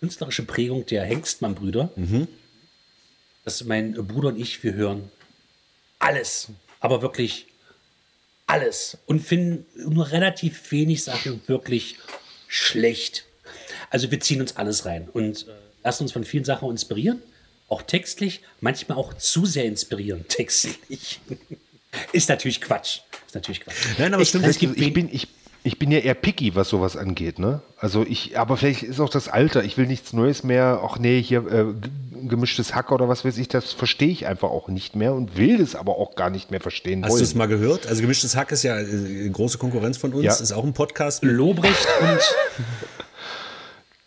künstlerische 0.00 0.42
Prägung 0.42 0.84
der 0.86 1.04
Hengstmann-Brüder 1.04 1.90
mhm 1.94 2.26
dass 3.46 3.62
mein 3.62 3.92
Bruder 3.92 4.28
und 4.30 4.40
ich, 4.40 4.64
wir 4.64 4.74
hören 4.74 5.08
alles, 6.00 6.48
aber 6.80 7.00
wirklich 7.00 7.46
alles 8.48 8.98
und 9.06 9.20
finden 9.20 9.64
nur 9.88 10.10
relativ 10.10 10.72
wenig 10.72 11.04
Sachen 11.04 11.40
wirklich 11.46 11.96
schlecht. 12.48 13.24
Also 13.90 14.10
wir 14.10 14.20
ziehen 14.20 14.40
uns 14.40 14.56
alles 14.56 14.84
rein 14.84 15.08
und 15.12 15.46
äh, 15.48 15.52
lassen 15.84 16.04
uns 16.04 16.12
von 16.12 16.24
vielen 16.24 16.44
Sachen 16.44 16.70
inspirieren, 16.70 17.22
auch 17.68 17.82
textlich, 17.82 18.42
manchmal 18.60 18.98
auch 18.98 19.14
zu 19.14 19.46
sehr 19.46 19.64
inspirieren, 19.64 20.24
textlich. 20.28 21.20
Ist 22.12 22.28
natürlich 22.28 22.60
Quatsch. 22.60 23.00
Ist 23.26 23.34
natürlich 23.34 23.60
Quatsch. 23.60 23.76
Nein, 23.98 24.12
aber 24.12 24.22
es 24.22 24.28
stimmt. 24.28 24.46
Ich, 24.46 24.62
ich, 24.62 24.92
bin, 24.92 25.08
ich, 25.10 25.28
ich 25.62 25.78
bin 25.78 25.90
ja 25.90 25.98
eher 25.98 26.14
picky, 26.14 26.54
was 26.54 26.68
sowas 26.68 26.96
angeht, 26.96 27.38
ne? 27.38 27.62
Also 27.78 28.04
ich, 28.06 28.38
aber 28.38 28.56
vielleicht 28.56 28.82
ist 28.82 29.00
auch 29.00 29.08
das 29.08 29.28
Alter. 29.28 29.64
Ich 29.64 29.76
will 29.78 29.86
nichts 29.86 30.12
Neues 30.12 30.42
mehr. 30.42 30.80
Ach 30.84 30.98
nee, 30.98 31.22
hier 31.22 31.46
äh, 31.46 31.74
gemischtes 32.28 32.74
Hack 32.74 32.92
oder 32.92 33.08
was 33.08 33.24
weiß 33.24 33.38
ich, 33.38 33.48
das 33.48 33.72
verstehe 33.72 34.08
ich 34.08 34.26
einfach 34.26 34.50
auch 34.50 34.68
nicht 34.68 34.96
mehr 34.96 35.14
und 35.14 35.36
will 35.36 35.58
das 35.58 35.74
aber 35.74 35.98
auch 35.98 36.14
gar 36.14 36.30
nicht 36.30 36.50
mehr 36.50 36.60
verstehen. 36.60 37.04
Hast 37.04 37.18
du 37.18 37.22
es 37.22 37.34
mal 37.34 37.46
gehört? 37.46 37.86
Also 37.86 38.00
gemischtes 38.00 38.36
Hack 38.36 38.52
ist 38.52 38.62
ja 38.62 38.78
äh, 38.78 39.28
große 39.28 39.58
Konkurrenz 39.58 39.96
von 39.96 40.12
uns, 40.12 40.24
ja. 40.24 40.32
ist 40.32 40.52
auch 40.52 40.64
ein 40.64 40.72
Podcast. 40.72 41.22
Lobrecht 41.22 41.86
und 42.00 42.20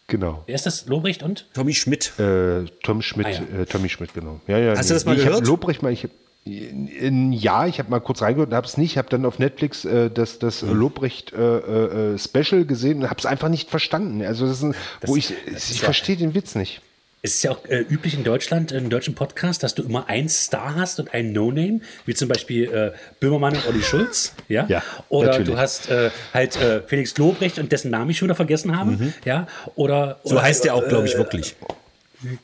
Genau. 0.07 0.43
Wer 0.47 0.55
ist 0.55 0.65
das? 0.65 0.87
Lobrecht 0.87 1.21
und? 1.21 1.45
Tommy 1.53 1.73
Schmidt. 1.73 2.19
Äh, 2.19 2.65
Tom 2.83 3.01
Schmidt, 3.01 3.27
ah, 3.27 3.29
ja. 3.29 3.61
äh, 3.61 3.65
Tommy 3.67 3.89
Schmidt, 3.89 4.13
genau. 4.13 4.39
Ja, 4.47 4.57
ja, 4.57 4.71
Hast 4.71 4.85
nee. 4.85 4.87
du 4.87 4.93
das 4.95 5.05
mal 5.05 5.15
ich 5.15 5.23
gehört? 5.23 5.45
Lobrecht 5.45 5.83
mal, 5.83 5.93
ich 5.93 6.09
ja, 6.45 7.67
ich 7.67 7.79
habe 7.79 7.91
mal 7.91 7.99
kurz 7.99 8.21
reingehört 8.21 8.49
und 8.49 8.55
habe 8.55 8.65
es 8.65 8.77
nicht. 8.77 8.93
Ich 8.93 8.97
habe 8.97 9.09
dann 9.09 9.25
auf 9.25 9.39
Netflix 9.39 9.85
äh, 9.85 10.09
das, 10.09 10.39
das 10.39 10.63
mhm. 10.63 10.73
Lobrecht 10.73 11.33
äh, 11.33 12.13
äh, 12.13 12.17
Special 12.17 12.65
gesehen 12.65 13.03
und 13.03 13.09
habe 13.09 13.19
es 13.19 13.25
einfach 13.25 13.49
nicht 13.49 13.69
verstanden. 13.69 14.23
Also 14.23 14.47
das 14.47 14.57
ist 14.57 14.63
ein, 14.63 14.75
das, 15.01 15.09
wo 15.09 15.15
ich, 15.15 15.33
ich 15.45 15.81
verstehe 15.81 16.17
den 16.17 16.33
Witz 16.33 16.55
nicht. 16.55 16.81
Es 17.21 17.35
ist 17.35 17.43
ja 17.43 17.51
auch 17.51 17.65
äh, 17.65 17.81
üblich 17.81 18.13
in 18.13 18.23
Deutschland, 18.23 18.71
in 18.71 18.89
deutschen 18.89 19.13
Podcasts, 19.13 19.59
dass 19.59 19.75
du 19.75 19.83
immer 19.83 20.07
einen 20.07 20.29
Star 20.29 20.75
hast 20.75 21.01
und 21.01 21.13
einen 21.13 21.33
No-Name, 21.33 21.81
wie 22.05 22.13
zum 22.13 22.29
Beispiel 22.29 22.71
äh, 22.71 22.91
Böhmermann 23.19 23.55
und 23.55 23.67
Olli 23.67 23.81
Schulz. 23.81 24.33
Ja. 24.47 24.65
ja 24.69 24.81
oder 25.09 25.31
natürlich. 25.31 25.49
du 25.49 25.57
hast 25.57 25.89
äh, 25.89 26.11
halt 26.33 26.55
äh, 26.55 26.81
Felix 26.87 27.17
Lobrecht 27.17 27.59
und 27.59 27.73
dessen 27.73 27.91
Namen 27.91 28.09
ich 28.11 28.17
schon 28.17 28.27
wieder 28.27 28.35
vergessen 28.35 28.77
habe. 28.77 28.91
Mhm. 28.91 29.13
Ja. 29.25 29.47
Oder, 29.75 30.19
so 30.23 30.35
oder, 30.35 30.43
heißt 30.43 30.63
der 30.63 30.75
auch, 30.75 30.87
glaube 30.87 31.07
ich, 31.07 31.17
wirklich. 31.17 31.55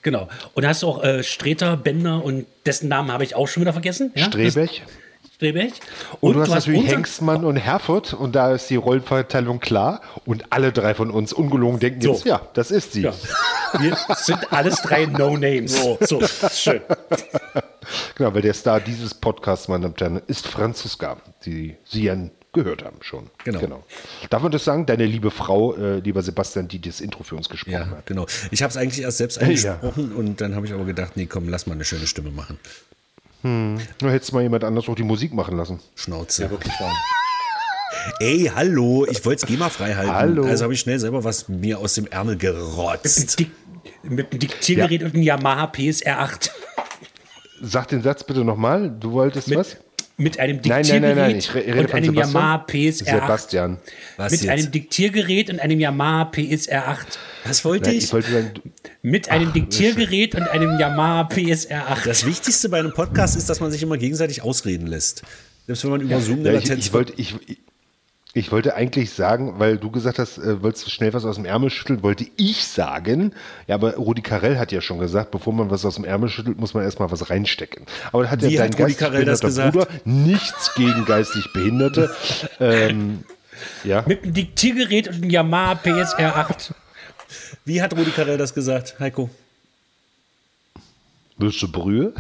Genau. 0.02 0.28
Und 0.54 0.64
da 0.64 0.70
hast 0.70 0.84
du 0.84 0.88
auch 0.88 1.04
äh, 1.04 1.24
Streter, 1.24 1.78
Bender 1.78 2.24
und 2.24 2.46
dessen 2.66 2.90
Namen 2.90 3.12
habe 3.12 3.24
ich 3.24 3.36
auch 3.36 3.48
schon 3.48 3.62
wieder 3.62 3.74
vergessen. 3.74 4.12
Ja? 4.16 4.26
Strebech. 4.26 4.84
Strebech. 5.36 5.74
Und, 6.22 6.30
und 6.30 6.34
du 6.36 6.42
hast, 6.42 6.50
hast 6.50 6.68
natürlich 6.68 6.90
Hengstmann 6.90 7.44
und 7.44 7.58
Herford 7.58 8.14
und 8.14 8.36
da 8.36 8.54
ist 8.54 8.70
die 8.70 8.78
Rollenverteilung 8.78 9.60
klar 9.60 10.00
und 10.26 10.46
alle 10.52 10.72
drei 10.72 10.94
von 10.96 11.12
uns 11.12 11.34
ungelogen 11.34 11.80
denken 11.80 12.02
so. 12.02 12.14
jetzt, 12.14 12.26
ja, 12.26 12.42
das 12.54 12.72
ist 12.72 12.94
sie. 12.94 13.02
Ja. 13.02 13.14
Wir 13.78 13.98
sind 14.16 14.54
alles 14.54 14.78
drei 14.78 15.06
No-Names. 15.06 15.76
So, 15.76 15.98
so, 16.00 16.22
schön. 16.50 16.82
Genau, 18.16 18.34
weil 18.34 18.42
der 18.42 18.54
Star 18.54 18.80
dieses 18.80 19.14
Podcasts, 19.14 19.68
meine 19.68 19.90
Damen 19.90 19.94
und 19.94 20.02
Herren, 20.02 20.22
ist 20.28 20.48
Franziska, 20.48 21.18
die 21.46 21.76
Sie 21.84 22.06
ja 22.06 22.16
gehört 22.54 22.86
haben 22.86 22.98
schon. 23.02 23.30
Genau. 23.44 23.60
genau. 23.60 23.84
Darf 24.30 24.42
man 24.42 24.54
das 24.54 24.64
sagen? 24.64 24.86
Deine 24.86 25.06
liebe 25.06 25.30
Frau, 25.30 25.76
äh, 25.76 26.00
lieber 26.00 26.22
Sebastian, 26.24 26.70
die 26.70 26.80
das 26.80 27.02
Intro 27.02 27.24
für 27.24 27.36
uns 27.36 27.50
gesprochen 27.50 27.74
ja, 27.74 27.86
hat. 27.88 28.06
Genau. 28.06 28.26
Ich 28.52 28.64
habe 28.64 28.72
es 28.72 28.78
eigentlich 28.78 29.02
erst 29.04 29.18
selbst 29.18 29.38
eingesprochen 29.40 30.12
ja. 30.12 30.16
und 30.16 30.40
dann 30.40 30.56
habe 30.56 30.66
ich 30.66 30.72
aber 30.72 30.86
gedacht, 30.86 31.18
nee, 31.18 31.26
komm, 31.26 31.50
lass 31.50 31.68
mal 31.68 31.74
eine 31.74 31.84
schöne 31.84 32.08
Stimme 32.08 32.32
machen. 32.32 32.58
Hm. 33.46 33.78
Nur 34.02 34.12
hättest 34.12 34.34
mal 34.34 34.42
jemand 34.42 34.64
anders 34.64 34.90
auch 34.90 34.96
die 34.96 35.04
Musik 35.04 35.32
machen 35.32 35.56
lassen. 35.56 35.80
Schnauze. 35.94 36.42
Ja, 36.42 36.50
wirklich 36.50 36.74
wahr. 36.80 36.92
Ey, 38.20 38.52
hallo, 38.54 39.06
ich 39.08 39.24
wollte 39.24 39.46
es 39.46 39.48
GEMA 39.48 39.70
frei 39.70 39.94
halten. 39.94 40.12
Hallo. 40.12 40.46
Also 40.46 40.64
habe 40.64 40.74
ich 40.74 40.80
schnell 40.80 40.98
selber 40.98 41.24
was 41.24 41.48
mir 41.48 41.78
aus 41.78 41.94
dem 41.94 42.08
Ärmel 42.08 42.38
gerotzt. 42.38 43.38
Mit 44.02 44.34
dem 44.34 44.40
Diktiergerät 44.40 45.02
ja. 45.02 45.08
und 45.08 45.14
einem 45.14 45.22
Yamaha 45.22 45.68
PSR 45.68 46.22
8. 46.22 46.52
Sag 47.62 47.88
den 47.90 48.02
Satz 48.02 48.24
bitte 48.24 48.44
nochmal. 48.44 48.90
Du 48.90 49.12
wolltest 49.12 49.48
mit, 49.48 49.60
was? 49.60 49.78
Mit 50.18 50.40
einem 50.40 50.62
Diktiergerät 50.62 51.02
nein, 51.02 51.16
nein, 51.18 51.42
nein, 51.66 51.80
und 51.80 51.94
einem 51.94 52.06
Sebastian. 52.06 52.34
Yamaha 52.34 52.58
PSR 52.60 53.16
8. 53.16 53.22
Sebastian. 53.22 53.78
Was 54.18 54.32
mit 54.32 54.42
jetzt? 54.42 54.50
einem 54.50 54.72
Diktiergerät 54.72 55.50
und 55.50 55.60
einem 55.60 55.80
Yamaha 55.80 56.26
PSR 56.26 56.88
8. 56.88 57.20
Was 57.44 57.66
wollte 57.66 57.92
ich? 57.92 58.06
ich 58.06 58.14
wollte 58.14 58.32
sagen, 58.32 58.52
mit 59.02 59.30
einem 59.30 59.50
Ach, 59.50 59.54
Diktiergerät 59.54 60.36
und 60.36 60.44
einem 60.44 60.80
Yamaha 60.80 61.26
PSR 61.26 61.90
8. 61.90 62.06
Das 62.06 62.26
Wichtigste 62.26 62.70
bei 62.70 62.80
einem 62.80 62.94
Podcast 62.94 63.36
ist, 63.36 63.50
dass 63.50 63.60
man 63.60 63.72
sich 63.72 63.84
immer 63.84 63.98
gegenseitig 63.98 64.42
ausreden 64.42 64.88
lässt. 64.88 65.24
Selbst 65.68 65.84
wenn 65.84 65.92
man 65.92 66.02
über 66.02 66.12
ja. 66.12 66.20
Zoom 66.22 66.40
eine 66.40 66.50
ja, 66.50 66.54
Latenz... 66.54 66.80
Ich, 66.80 66.86
ich, 66.88 66.94
wollte, 66.94 67.14
ich, 67.18 67.36
ich 68.36 68.52
wollte 68.52 68.76
eigentlich 68.76 69.12
sagen, 69.12 69.60
weil 69.60 69.78
du 69.78 69.90
gesagt 69.90 70.20
hast, 70.20 70.38
äh, 70.38 70.62
wolltest 70.62 70.86
du 70.86 70.90
schnell 70.90 71.14
was 71.14 71.24
aus 71.24 71.36
dem 71.38 71.46
Ärmel 71.46 71.70
schütteln, 71.70 72.04
wollte 72.04 72.26
ich 72.36 72.68
sagen, 72.68 73.34
ja, 73.66 73.76
aber 73.76 73.96
Rudi 73.96 74.22
Carell 74.22 74.60
hat 74.60 74.74
ja 74.74 74.82
schon 74.82 75.00
gesagt, 75.00 75.32
bevor 75.32 75.54
man 75.54 75.72
was 75.72 75.86
aus 75.86 75.96
dem 75.96 76.04
Ärmel 76.04 76.28
schüttelt, 76.28 76.60
muss 76.60 76.74
man 76.74 76.84
erstmal 76.84 77.10
was 77.10 77.30
reinstecken. 77.30 77.86
Aber 78.12 78.24
da 78.24 78.32
hat 78.32 78.42
Wie 78.42 78.54
ja 78.54 78.68
dein 78.68 78.72
gesagt? 78.72 79.72
Bruder 79.72 79.88
nichts 80.04 80.76
gegen 80.76 81.06
geistig 81.06 81.48
Behinderte. 81.54 82.14
ähm, 82.60 83.24
ja. 83.86 84.04
Mit 84.06 84.24
einem 84.24 84.34
Diktiergerät 84.34 85.08
und 85.08 85.16
einem 85.16 85.30
Yamaha 85.30 85.76
PSR 85.76 86.36
8. 86.36 86.74
Wie 87.64 87.82
hat 87.82 87.96
Rudi 87.96 88.12
Carell 88.12 88.38
das 88.38 88.54
gesagt, 88.54 89.00
Heiko? 89.00 89.30
Willst 91.38 91.62
du 91.62 91.72
Brühe? 91.72 92.14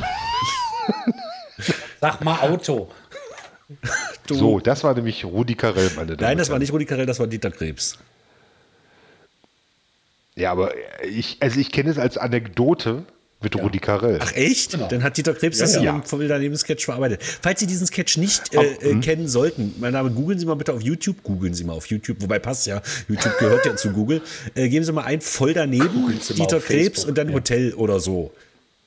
Sag 1.99 2.23
mal 2.23 2.39
Auto. 2.39 2.89
Du. 4.27 4.35
So, 4.35 4.59
das 4.59 4.83
war 4.83 4.93
nämlich 4.93 5.25
Rudi 5.25 5.55
Carell, 5.55 5.91
meine 5.95 6.17
Damen 6.17 6.21
Nein, 6.21 6.37
das 6.37 6.49
war 6.49 6.59
nicht 6.59 6.73
Rudi 6.73 6.85
Carell, 6.85 7.05
das 7.05 7.19
war 7.19 7.27
Dieter 7.27 7.51
Krebs. 7.51 7.97
Ja, 10.35 10.51
aber 10.51 10.73
ich, 11.07 11.37
also 11.39 11.59
ich 11.59 11.71
kenne 11.71 11.89
es 11.89 11.97
als 11.97 12.17
Anekdote 12.17 13.05
mit 13.41 13.55
ja. 13.55 13.61
Rudi 13.61 13.79
Carell. 13.79 14.19
Ach 14.21 14.33
echt? 14.33 14.71
Genau. 14.71 14.87
Dann 14.87 15.03
hat 15.03 15.17
Dieter 15.17 15.33
Krebs 15.33 15.59
ja, 15.59 15.65
das 15.65 15.81
ja. 15.81 16.03
im 16.11 16.27
daneben 16.27 16.57
Sketch 16.57 16.85
verarbeitet. 16.85 17.21
Falls 17.23 17.59
Sie 17.59 17.67
diesen 17.67 17.87
Sketch 17.87 18.17
nicht 18.17 18.53
äh, 18.53 18.63
äh, 18.63 18.91
hm. 18.91 19.01
kennen 19.01 19.27
sollten, 19.27 19.75
mein 19.79 19.93
Name, 19.93 20.09
googeln 20.09 20.39
Sie 20.39 20.45
mal 20.45 20.55
bitte 20.55 20.73
auf 20.73 20.81
YouTube, 20.81 21.23
googeln 21.23 21.53
Sie 21.53 21.63
mal 21.63 21.73
auf 21.73 21.87
YouTube, 21.87 22.21
wobei 22.21 22.39
passt 22.39 22.67
ja, 22.67 22.81
YouTube 23.07 23.37
gehört 23.37 23.65
ja 23.65 23.75
zu 23.75 23.91
Google. 23.91 24.21
Äh, 24.55 24.67
geben 24.69 24.83
Sie 24.83 24.91
mal 24.91 25.03
ein 25.03 25.21
voll 25.21 25.53
daneben, 25.53 26.19
Dieter 26.35 26.59
Krebs 26.59 27.05
und 27.05 27.17
dann 27.17 27.31
Hotel 27.33 27.73
oder 27.73 27.99
so. 27.99 28.31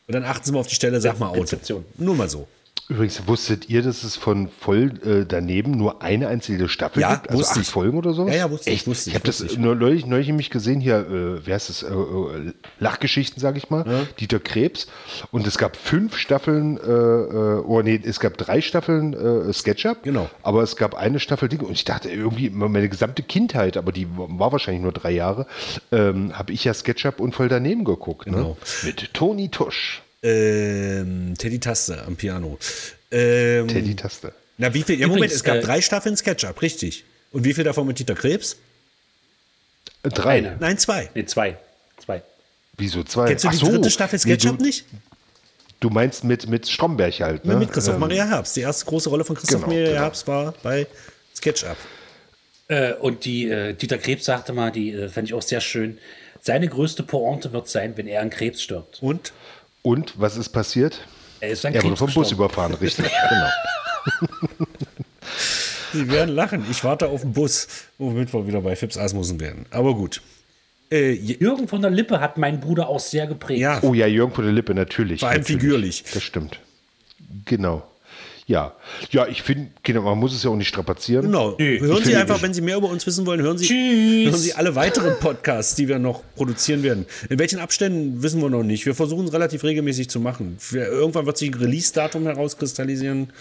Und 0.07 0.15
dann 0.15 0.25
achten 0.25 0.45
Sie 0.45 0.53
mal 0.53 0.61
auf 0.61 0.67
die 0.67 0.75
Stelle, 0.75 1.01
sag 1.01 1.19
mal 1.19 1.29
Auto. 1.29 1.57
Nur 1.97 2.15
mal 2.15 2.29
so. 2.29 2.49
Übrigens, 2.89 3.27
wusstet 3.27 3.69
ihr, 3.69 3.83
dass 3.83 4.03
es 4.03 4.17
von 4.17 4.49
voll 4.49 4.93
äh, 5.05 5.27
daneben 5.27 5.73
nur 5.73 6.01
eine 6.01 6.29
einzige 6.29 6.71
Staffel 6.71 7.03
ja, 7.03 7.17
gibt? 7.17 7.29
Also 7.29 7.45
acht 7.45 7.59
ich. 7.59 7.69
Folgen 7.69 7.99
oder 7.99 8.15
so? 8.15 8.27
Ja, 8.27 8.35
ja, 8.35 8.51
wusste 8.51 8.71
Echt? 8.71 8.83
ich. 8.83 8.87
Wusste 8.87 9.11
ich 9.11 9.15
habe 9.15 9.27
das 9.27 9.59
nur 9.59 9.75
neulich, 9.75 10.07
neulich 10.07 10.29
nämlich 10.29 10.49
gesehen, 10.49 10.81
hier, 10.81 11.01
äh, 11.01 11.47
wer 11.47 11.55
heißt 11.55 11.69
das? 11.69 11.83
Äh, 11.83 11.93
äh 11.93 12.53
Lachgeschichten, 12.81 13.41
sage 13.41 13.59
ich 13.59 13.69
mal. 13.69 13.85
Ja. 13.87 14.07
Dieter 14.19 14.41
Krebs. 14.41 14.87
Und 15.31 15.47
es 15.47 15.59
gab 15.59 15.77
fünf 15.77 16.17
Staffeln, 16.17 16.79
äh, 16.79 16.91
äh, 16.91 17.63
oh 17.67 17.83
nee, 17.83 18.01
es 18.03 18.21
gab 18.21 18.39
drei 18.39 18.63
Staffeln 18.63 19.13
äh, 19.13 19.53
SketchUp. 19.53 20.03
Genau. 20.03 20.31
Aber 20.43 20.63
es 20.63 20.77
gab 20.77 20.95
eine 20.95 21.21
Staffel 21.21 21.51
Ding. 21.51 21.61
Und 21.61 21.73
ich 21.73 21.85
dachte 21.85 22.09
irgendwie, 22.09 22.49
meine 22.49 22.89
gesamte 22.89 23.23
Kindheit, 23.23 23.77
aber 23.77 23.93
die 23.93 24.07
war 24.17 24.51
wahrscheinlich 24.51 24.83
nur 24.83 24.93
drei 24.93 25.11
Jahre, 25.11 25.47
ähm, 25.93 26.39
habe 26.39 26.55
ich 26.55 26.65
ja 26.65 26.73
SketchUp 26.73 27.21
und 27.21 27.35
voll 27.35 27.49
daneben 27.49 27.85
geguckt. 27.85 28.27
Ne? 28.29 28.33
Genau. 28.33 28.49
Ne? 28.49 28.57
Mit 28.85 29.13
Toni 29.13 29.51
Tusch. 29.51 30.03
Ähm, 30.23 31.35
Teddy 31.39 31.61
Taste 31.61 32.05
am 32.05 32.17
Piano. 32.17 32.59
Ähm, 33.11 33.69
Teddy 33.69 33.95
Taste. 33.95 34.33
Na, 34.57 34.75
wie 34.75 34.83
viel? 34.83 34.99
Ja, 34.99 35.07
Moment, 35.07 35.33
es 35.33 35.45
gab 35.45 35.57
äh, 35.57 35.61
drei 35.61 35.81
Staffeln 35.81 36.17
SketchUp, 36.17 36.61
richtig. 36.63 37.05
Und 37.31 37.45
wie 37.45 37.55
viel 37.55 37.65
davon 37.65 37.87
mit 37.87 37.99
Dieter 37.99 38.15
Krebs? 38.15 38.57
Drei. 40.03 40.39
Eine. 40.39 40.57
Nein, 40.59 40.79
zwei. 40.79 41.11
Nee, 41.15 41.25
zwei. 41.27 41.57
Zwei. 42.05 42.23
Wieso 42.77 43.05
zwei? 43.05 43.29
Kennst 43.29 43.45
du 43.45 43.49
die 43.51 43.57
so. 43.57 43.67
dritte 43.67 43.91
Staffel 43.91 44.19
SketchUp 44.19 44.53
nee, 44.53 44.59
du, 44.59 44.65
nicht? 44.65 44.85
Du 45.81 45.91
meinst 45.91 46.25
mit, 46.25 46.49
mit 46.49 46.69
Stromberg 46.69 47.21
halt, 47.21 47.45
ne? 47.45 47.57
mit 47.57 47.73
Christoph 47.73 47.95
ähm, 47.95 48.01
Maria 48.01 48.27
Herbst. 48.27 48.57
Die 48.57 48.63
erste 48.63 48.85
große 48.87 49.09
Rolle 49.09 49.25
von 49.25 49.37
Christoph 49.37 49.63
genau, 49.63 49.73
Maria 49.73 49.89
genau. 49.91 50.01
Herbst 50.01 50.27
war 50.27 50.55
bei 50.63 50.87
SketchUp. 51.35 51.77
Äh, 52.69 52.95
und 52.95 53.25
die, 53.25 53.49
äh, 53.49 53.75
Dieter 53.75 53.99
Krebs 53.99 54.25
sagte 54.25 54.53
mal, 54.53 54.73
die 54.73 54.93
äh, 54.93 55.09
fand 55.09 55.29
ich 55.29 55.35
auch 55.35 55.43
sehr 55.43 55.61
schön, 55.61 55.99
seine 56.41 56.69
größte 56.69 57.03
Pointe 57.03 57.53
wird 57.53 57.69
sein, 57.69 57.97
wenn 57.97 58.07
er 58.07 58.23
an 58.23 58.31
Krebs 58.31 58.63
stirbt. 58.63 59.03
Und? 59.03 59.33
Und 59.89 60.13
was 60.19 60.37
ist 60.37 60.51
passiert? 60.51 61.01
Er 61.41 61.49
ist 61.49 61.65
Er 61.65 61.83
wurde 61.83 61.97
vom 61.97 62.13
Bus 62.13 62.31
überfahren, 62.31 62.75
richtig. 62.75 63.07
genau. 63.31 64.67
Sie 65.95 66.11
werden 66.11 66.35
lachen. 66.35 66.63
Ich 66.71 66.85
warte 66.85 67.09
auf 67.09 67.23
den 67.23 67.33
Bus, 67.33 67.67
womit 67.97 68.35
wir 68.35 68.47
wieder 68.47 68.61
bei 68.61 68.77
Fips 68.77 68.99
Asmussen 68.99 69.41
werden. 69.41 69.65
Aber 69.71 69.95
gut. 69.95 70.21
Äh, 70.91 71.13
Jürgen 71.13 71.69
von 71.69 71.81
der 71.81 71.91
Lippe 71.91 72.21
hat 72.21 72.37
meinen 72.37 72.61
Bruder 72.61 72.87
auch 72.91 73.01
sehr 73.01 73.27
geprägt. 73.27 73.61
Ja. 73.61 73.79
Oh 73.81 73.95
ja, 73.95 74.07
Jürgen 74.07 74.35
von 74.35 74.45
der 74.45 74.53
Lippe, 74.53 74.75
natürlich. 74.75 75.21
Vor 75.21 75.31
allem 75.31 75.41
natürlich. 75.41 75.63
figürlich. 75.63 76.05
Das 76.13 76.23
stimmt. 76.23 76.61
Genau. 77.47 77.83
Ja, 78.49 78.73
ja, 79.11 79.27
ich 79.27 79.43
finde, 79.43 79.71
genau, 79.83 80.01
man 80.01 80.17
muss 80.17 80.35
es 80.35 80.43
ja 80.43 80.49
auch 80.49 80.57
nicht 80.57 80.69
strapazieren. 80.69 81.27
Genau. 81.27 81.55
Nee, 81.59 81.81
hören 81.81 82.03
Sie 82.03 82.17
einfach, 82.17 82.41
wenn 82.41 82.55
Sie 82.55 82.63
mehr 82.63 82.79
über 82.79 82.89
uns 82.89 83.07
wissen 83.07 83.27
wollen, 83.27 83.43
hören 83.43 83.59
Sie, 83.59 84.25
hören 84.25 84.41
Sie 84.41 84.55
alle 84.55 84.75
weiteren 84.75 85.19
Podcasts, 85.21 85.75
die 85.75 85.87
wir 85.87 85.99
noch 85.99 86.23
produzieren 86.35 86.83
werden. 86.83 87.05
In 87.29 87.39
welchen 87.39 87.59
Abständen 87.59 88.23
wissen 88.23 88.41
wir 88.41 88.49
noch 88.49 88.63
nicht. 88.63 88.87
Wir 88.87 88.95
versuchen 88.95 89.27
es 89.27 89.35
relativ 89.35 89.65
regelmäßig 89.65 90.09
zu 90.09 90.19
machen. 90.19 90.57
Irgendwann 90.73 91.27
wird 91.27 91.37
sich 91.37 91.51
ein 91.51 91.61
Release-Datum 91.61 92.23
herauskristallisieren 92.25 93.35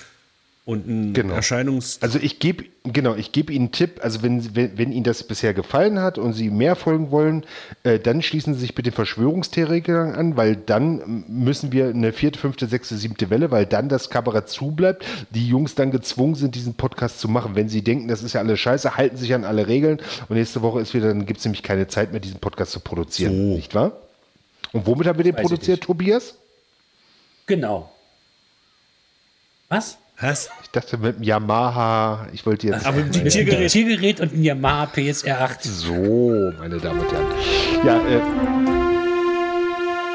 und 0.67 0.85
ein 0.85 1.13
genau. 1.13 1.33
Erscheinungs... 1.33 1.99
Also 2.01 2.19
ich 2.21 2.39
gebe 2.39 2.65
genau, 2.83 3.15
ich 3.15 3.31
gebe 3.31 3.53
Ihnen 3.53 3.67
einen 3.67 3.71
Tipp, 3.71 4.01
also 4.03 4.21
wenn, 4.21 4.53
wenn, 4.53 4.77
wenn, 4.77 4.91
Ihnen 4.91 5.05
das 5.05 5.23
bisher 5.23 5.53
gefallen 5.53 5.99
hat 5.99 6.17
und 6.17 6.33
Sie 6.33 6.49
mehr 6.49 6.75
folgen 6.75 7.09
wollen, 7.09 7.45
äh, 7.83 7.99
dann 7.99 8.21
schließen 8.21 8.53
Sie 8.53 8.59
sich 8.59 8.75
bitte 8.75 8.91
Verschwörungstheoretikern 8.91 10.13
an, 10.13 10.35
weil 10.35 10.57
dann 10.57 11.23
müssen 11.29 11.71
wir 11.71 11.87
eine 11.87 12.11
vierte, 12.11 12.37
fünfte, 12.37 12.67
sechste, 12.67 12.97
siebte 12.97 13.29
Welle, 13.29 13.49
weil 13.49 13.65
dann 13.65 13.87
das 13.87 14.09
Kabarett 14.09 14.49
zubleibt, 14.49 15.05
die 15.29 15.47
Jungs 15.47 15.75
dann 15.75 15.89
gezwungen 15.89 16.35
sind, 16.35 16.53
diesen 16.53 16.73
Podcast 16.73 17.21
zu 17.21 17.29
machen. 17.29 17.55
Wenn 17.55 17.69
Sie 17.69 17.81
denken, 17.81 18.09
das 18.09 18.21
ist 18.21 18.33
ja 18.33 18.41
alles 18.41 18.59
scheiße, 18.59 18.97
halten 18.97 19.15
sich 19.15 19.33
an 19.33 19.45
alle 19.45 19.67
Regeln 19.67 20.01
und 20.27 20.35
nächste 20.35 20.61
Woche 20.61 20.81
ist 20.81 20.93
wieder, 20.93 21.07
dann 21.07 21.25
gibt 21.25 21.39
es 21.39 21.45
nämlich 21.45 21.63
keine 21.63 21.87
Zeit 21.87 22.11
mehr, 22.11 22.19
diesen 22.19 22.41
Podcast 22.41 22.73
zu 22.73 22.81
produzieren, 22.81 23.31
so. 23.31 23.55
nicht 23.55 23.73
wahr? 23.73 23.93
Und 24.73 24.85
womit 24.85 25.07
haben 25.07 25.17
wir 25.17 25.23
den 25.23 25.35
produziert, 25.35 25.83
Tobias? 25.83 26.35
Genau. 27.45 27.89
Was? 29.69 29.97
Was? 30.19 30.49
Ich 30.63 30.69
dachte 30.71 30.97
mit 30.97 31.17
dem 31.17 31.23
Yamaha, 31.23 32.27
ich 32.33 32.45
wollte 32.45 32.67
jetzt. 32.67 32.85
Aber 32.85 32.97
mit 32.97 33.13
dem 33.15 33.27
Tiergerät. 33.29 33.59
dem 33.59 33.67
Tiergerät 33.67 34.19
und 34.19 34.33
ein 34.33 34.43
Yamaha 34.43 34.87
PSR 34.87 35.41
8. 35.41 35.63
So, 35.63 35.93
meine 36.57 36.77
Damen 36.79 36.99
und 37.01 37.11
Herren. 37.11 37.27
Ja, 37.85 37.97
äh. 38.07 38.21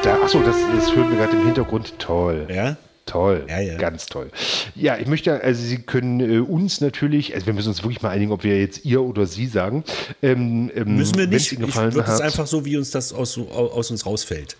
Da, 0.02 0.14
achso, 0.20 0.40
das, 0.42 0.56
das 0.74 0.94
hören 0.96 1.10
wir 1.10 1.18
gerade 1.18 1.36
im 1.36 1.44
Hintergrund. 1.44 1.94
Toll. 2.00 2.48
Ja? 2.52 2.76
Toll, 3.06 3.44
Ja, 3.48 3.60
ja. 3.60 3.76
ganz 3.76 4.06
toll. 4.06 4.30
Ja, 4.74 4.96
ich 4.96 5.06
möchte, 5.06 5.40
also 5.42 5.62
Sie 5.62 5.78
können 5.78 6.20
äh, 6.20 6.38
uns 6.38 6.80
natürlich, 6.80 7.34
also 7.34 7.46
wir 7.46 7.52
müssen 7.52 7.68
uns 7.68 7.82
wirklich 7.82 8.00
mal 8.00 8.10
einigen, 8.10 8.30
ob 8.32 8.42
wir 8.44 8.58
jetzt 8.60 8.84
ihr 8.84 9.02
oder 9.02 9.26
sie 9.26 9.46
sagen. 9.46 9.84
Ähm, 10.22 10.70
ähm, 10.74 10.96
Müssen 10.96 11.18
wir 11.18 11.26
nicht. 11.26 11.52
Ihnen 11.52 11.62
Ich 11.62 11.66
gefallen 11.66 11.94
würde 11.94 12.08
es 12.08 12.14
hat, 12.14 12.22
einfach 12.22 12.46
so, 12.46 12.64
wie 12.64 12.76
uns 12.76 12.90
das 12.90 13.12
aus, 13.12 13.38
aus 13.38 13.90
uns 13.90 14.06
rausfällt. 14.06 14.56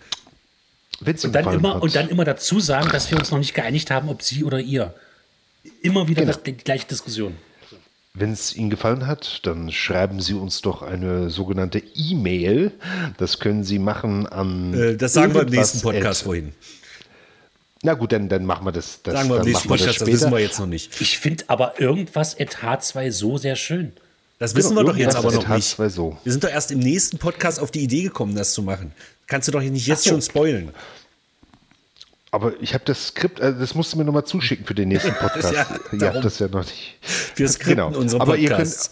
wenn's 1.01 1.25
Und 1.25 1.35
dann, 1.35 1.53
immer, 1.53 1.75
hat. 1.77 1.83
und 1.83 1.95
dann 1.95 2.09
immer 2.09 2.25
dazu 2.25 2.59
sagen, 2.61 2.89
dass 2.93 3.11
wir 3.11 3.19
uns 3.19 3.31
noch 3.31 3.39
nicht 3.39 3.55
geeinigt 3.55 3.91
haben, 3.91 4.09
ob 4.09 4.23
sie 4.23 4.45
oder 4.45 4.59
ihr. 4.61 4.93
Immer 5.83 6.09
wieder 6.09 6.23
Genau. 6.23 6.33
das, 6.33 6.43
die 6.43 6.53
gleiche 6.57 6.87
Diskussion. 6.87 7.37
Wenn 8.15 8.33
es 8.33 8.55
Ihnen 8.55 8.69
gefallen 8.69 9.07
hat, 9.07 9.41
dann 9.47 9.73
schreiben 9.73 10.21
Sie 10.21 10.35
uns 10.35 10.61
doch 10.61 10.83
eine 10.83 11.31
sogenannte 11.31 11.83
E-Mail. 11.95 12.73
Das 13.17 13.39
können 13.39 13.65
Sie 13.65 13.79
machen 13.79 14.27
an. 14.27 14.75
Äh, 14.75 14.97
das 14.97 15.15
sagen 15.15 15.33
wir 15.35 15.43
im 15.43 15.49
nächsten 15.49 15.81
Podcast 15.81 16.23
vorhin. 16.25 16.53
Na 17.83 17.95
gut, 17.95 18.13
dann, 18.13 18.29
dann 18.29 18.45
machen 18.45 18.67
wir 18.67 18.73
das. 18.73 19.01
das 19.03 19.15
Sagen 19.15 19.31
wir 19.31 19.39
im 19.39 19.45
nächsten 19.47 19.67
Podcast, 19.69 19.89
das 19.89 19.99
das 19.99 20.09
wissen 20.09 20.31
wir 20.31 20.39
jetzt 20.41 20.61
noch 20.61 20.67
nicht. 20.67 21.01
Ich 21.01 21.19
finde 21.19 21.45
aber 21.49 21.81
irgendwas 21.81 22.39
at 22.39 22.59
H2 22.59 23.11
so 23.11 23.39
sehr 23.39 23.57
schön. 23.57 23.93
Das 24.39 24.55
wissen 24.55 24.77
wir 24.77 24.85
doch 24.85 24.97
jetzt 24.97 25.15
irgendwas 25.15 25.35
aber 25.37 25.49
noch 25.49 25.57
nicht. 25.57 25.79
H2 25.79 25.89
so. 25.89 26.19
Wir 26.23 26.33
sind 26.33 26.45
doch 26.45 26.51
erst 26.51 26.71
im 26.71 26.81
nächsten 26.81 27.19
Podcast 27.19 27.61
auf 27.61 27.71
die 27.71 27.81
Idee 27.81 28.03
gekommen, 28.03 28.35
das 28.35 28.53
zu 28.53 28.63
machen. 28.63 28.93
Kannst 29.27 29.49
du 29.49 29.53
doch 29.53 29.63
nicht 29.63 29.87
jetzt 29.87 30.05
so. 30.05 30.11
schon 30.11 30.23
spoilen. 30.23 30.71
Aber 32.35 32.55
ich 32.61 32.73
habe 32.75 32.83
das 32.87 33.09
Skript, 33.09 33.41
also 33.41 33.61
das 33.61 33.75
musst 33.75 33.93
du 33.93 33.99
mir 33.99 34.05
nochmal 34.05 34.25
zuschicken 34.25 34.65
für 34.67 34.75
den 34.75 34.89
nächsten 34.89 35.13
Podcast. 35.21 35.53
Ja, 35.53 35.67
ihr 35.93 36.15
habt 36.15 36.25
das 36.25 36.39
ja 36.39 36.49
noch 36.49 36.65
nicht. 36.65 36.99
Wir 37.37 37.47
skripten 37.47 37.77
Genau. 37.87 37.99
unsere 37.99 38.21
Aber 38.23 38.37
ihr 38.37 38.49
könnt 38.51 38.91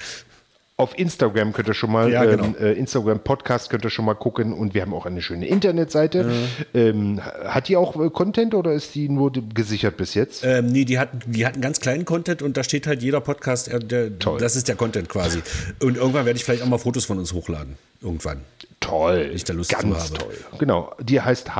auf 0.76 0.98
Instagram 0.98 1.52
könnt 1.52 1.68
ihr 1.68 1.74
schon 1.74 1.92
mal, 1.92 2.10
Ja, 2.10 2.24
genau. 2.24 2.44
ähm, 2.44 2.54
äh, 2.58 2.72
Instagram 2.72 3.20
Podcast 3.20 3.68
könnt 3.68 3.84
ihr 3.84 3.90
schon 3.90 4.06
mal 4.06 4.14
gucken 4.14 4.54
und 4.54 4.72
wir 4.72 4.80
haben 4.80 4.94
auch 4.94 5.04
eine 5.04 5.20
schöne 5.20 5.46
Internetseite. 5.46 6.30
Ähm, 6.72 7.20
hat 7.44 7.68
die 7.68 7.76
auch 7.76 8.02
äh, 8.02 8.08
Content 8.08 8.54
oder 8.54 8.72
ist 8.72 8.94
die 8.94 9.10
nur 9.10 9.30
gesichert 9.54 9.98
bis 9.98 10.14
jetzt? 10.14 10.42
Ähm, 10.42 10.66
nee, 10.68 10.86
die 10.86 10.98
hatten, 10.98 11.20
die 11.26 11.44
hatten 11.44 11.60
ganz 11.60 11.80
kleinen 11.80 12.06
Content 12.06 12.40
und 12.40 12.56
da 12.56 12.64
steht 12.64 12.86
halt 12.86 13.02
jeder 13.02 13.20
Podcast, 13.20 13.68
äh, 13.68 13.78
der, 13.78 14.18
Toll. 14.18 14.40
das 14.40 14.56
ist 14.56 14.68
der 14.68 14.76
Content 14.76 15.10
quasi. 15.10 15.42
Und 15.82 15.98
irgendwann 15.98 16.24
werde 16.24 16.38
ich 16.38 16.44
vielleicht 16.44 16.62
auch 16.62 16.68
mal 16.68 16.78
Fotos 16.78 17.04
von 17.04 17.18
uns 17.18 17.34
hochladen. 17.34 17.76
Irgendwann. 18.00 18.40
Toll. 18.80 19.30
ich 19.34 19.44
da 19.44 19.52
Lust 19.52 19.70
Ganz 19.70 20.12
toll. 20.12 20.32
Genau. 20.58 20.94
Die 21.02 21.20
heißt 21.20 21.54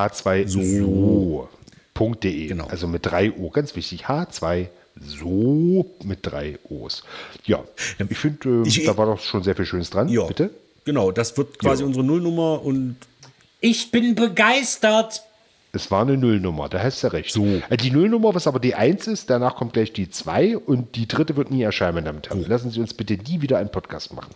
h2so.de. 1.96 2.46
Genau. 2.46 2.66
Also 2.66 2.86
mit 2.88 3.06
drei 3.06 3.32
O. 3.32 3.50
Ganz 3.50 3.76
wichtig. 3.76 4.06
H2 4.06 4.68
so 5.02 5.86
mit 6.04 6.18
drei 6.22 6.58
O's. 6.68 7.04
Ja, 7.46 7.64
ich 8.08 8.18
finde, 8.18 8.64
äh, 8.68 8.84
da 8.84 8.96
war 8.96 9.06
doch 9.06 9.20
schon 9.20 9.42
sehr 9.42 9.54
viel 9.56 9.64
Schönes 9.64 9.90
dran. 9.90 10.08
Ja. 10.08 10.24
Bitte? 10.24 10.50
Genau, 10.84 11.10
das 11.12 11.36
wird 11.38 11.58
quasi 11.58 11.82
Ja. 11.82 11.86
unsere 11.86 12.04
Nullnummer 12.04 12.62
und 12.62 12.96
Ich 13.60 13.90
bin 13.90 14.14
begeistert. 14.14 15.22
Es 15.72 15.90
war 15.90 16.02
eine 16.02 16.16
Nullnummer, 16.16 16.68
da 16.68 16.82
hast 16.82 17.04
du 17.04 17.12
recht. 17.12 17.32
So. 17.32 17.60
Die 17.80 17.90
Nullnummer, 17.92 18.34
was 18.34 18.46
aber 18.48 18.58
die 18.58 18.74
1 18.74 19.06
ist, 19.06 19.30
danach 19.30 19.54
kommt 19.54 19.74
gleich 19.74 19.92
die 19.92 20.10
2 20.10 20.56
und 20.58 20.96
die 20.96 21.06
dritte 21.06 21.36
wird 21.36 21.50
nie 21.50 21.62
erscheinen, 21.62 21.94
meine 21.94 22.06
Damen 22.06 22.18
und 22.18 22.28
Herren. 22.28 22.44
Lassen 22.48 22.70
Sie 22.70 22.80
uns 22.80 22.92
bitte 22.94 23.16
die 23.16 23.40
wieder 23.42 23.58
einen 23.58 23.70
Podcast 23.70 24.12
machen. 24.12 24.34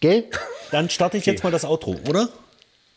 Gell? 0.00 0.24
dann 0.70 0.88
starte 0.88 1.18
ich 1.18 1.26
jetzt 1.26 1.44
mal 1.44 1.50
das 1.52 1.64
Outro, 1.64 1.96
oder? 2.08 2.28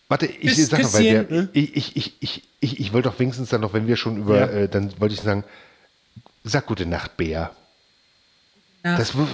Warte, 0.08 0.28
ich 0.28 0.56
sag 0.68 0.82
noch, 0.84 0.94
weil 0.94 1.04
wir, 1.04 1.24
bisschen, 1.24 1.50
ich, 1.54 1.76
ich, 1.76 1.96
ich, 1.98 2.14
ich, 2.20 2.44
ich, 2.60 2.80
ich 2.80 2.94
wollte 2.94 3.10
doch 3.10 3.18
wenigstens 3.20 3.50
dann 3.50 3.62
noch, 3.62 3.74
wenn 3.74 3.88
wir 3.88 3.96
schon 3.96 4.18
über, 4.18 4.38
Ja. 4.40 4.46
äh, 4.48 4.70
dann 4.70 4.94
wollte 5.00 5.16
ich 5.16 5.22
sagen, 5.22 5.44
sag 6.44 6.68
gute 6.68 6.86
Nacht, 6.86 7.18
Bär. 7.18 7.52
Das, 8.84 9.18
w- 9.18 9.26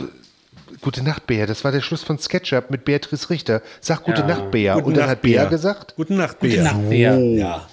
gute 0.80 1.04
Nacht, 1.04 1.28
Bär, 1.28 1.46
das 1.46 1.66
war 1.66 1.74
der 1.74 1.82
Schluss 1.82 2.04
von 2.04 2.18
SketchUp 2.18 2.70
mit 2.72 2.86
Beatrice 2.86 3.30
Richter. 3.30 3.62
Sag 3.82 4.04
gute 4.06 4.22
Ja. 4.22 4.28
Nacht, 4.28 4.52
Bär. 4.52 4.76
Guten 4.76 4.86
und 4.88 4.94
dann 4.96 5.02
Nacht, 5.08 5.12
hat 5.18 5.22
Bär 5.22 5.42
Bär. 5.42 5.50
gesagt, 5.50 5.96
Gute 5.98 6.14
Nacht, 6.14 6.40
Gute 6.40 6.54
Bea. 6.54 6.64
Nacht, 6.64 6.90
Bea. 6.90 7.18
Ja. 7.18 7.68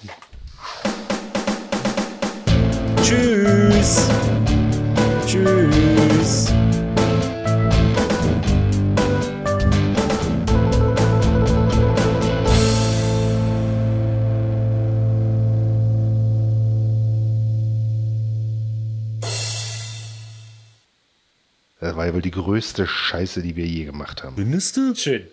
Tschüss. 3.01 4.07
Tschüss. 5.25 6.51
Das 21.89 21.97
war 21.97 22.05
ja 22.05 22.13
wohl 22.13 22.21
die 22.21 22.29
größte 22.29 22.85
Scheiße, 22.85 23.41
die 23.41 23.55
wir 23.55 23.65
je 23.65 23.85
gemacht 23.85 24.23
haben. 24.23 24.35
Findest 24.35 24.77
du? 24.77 24.93
Schön. 24.93 25.27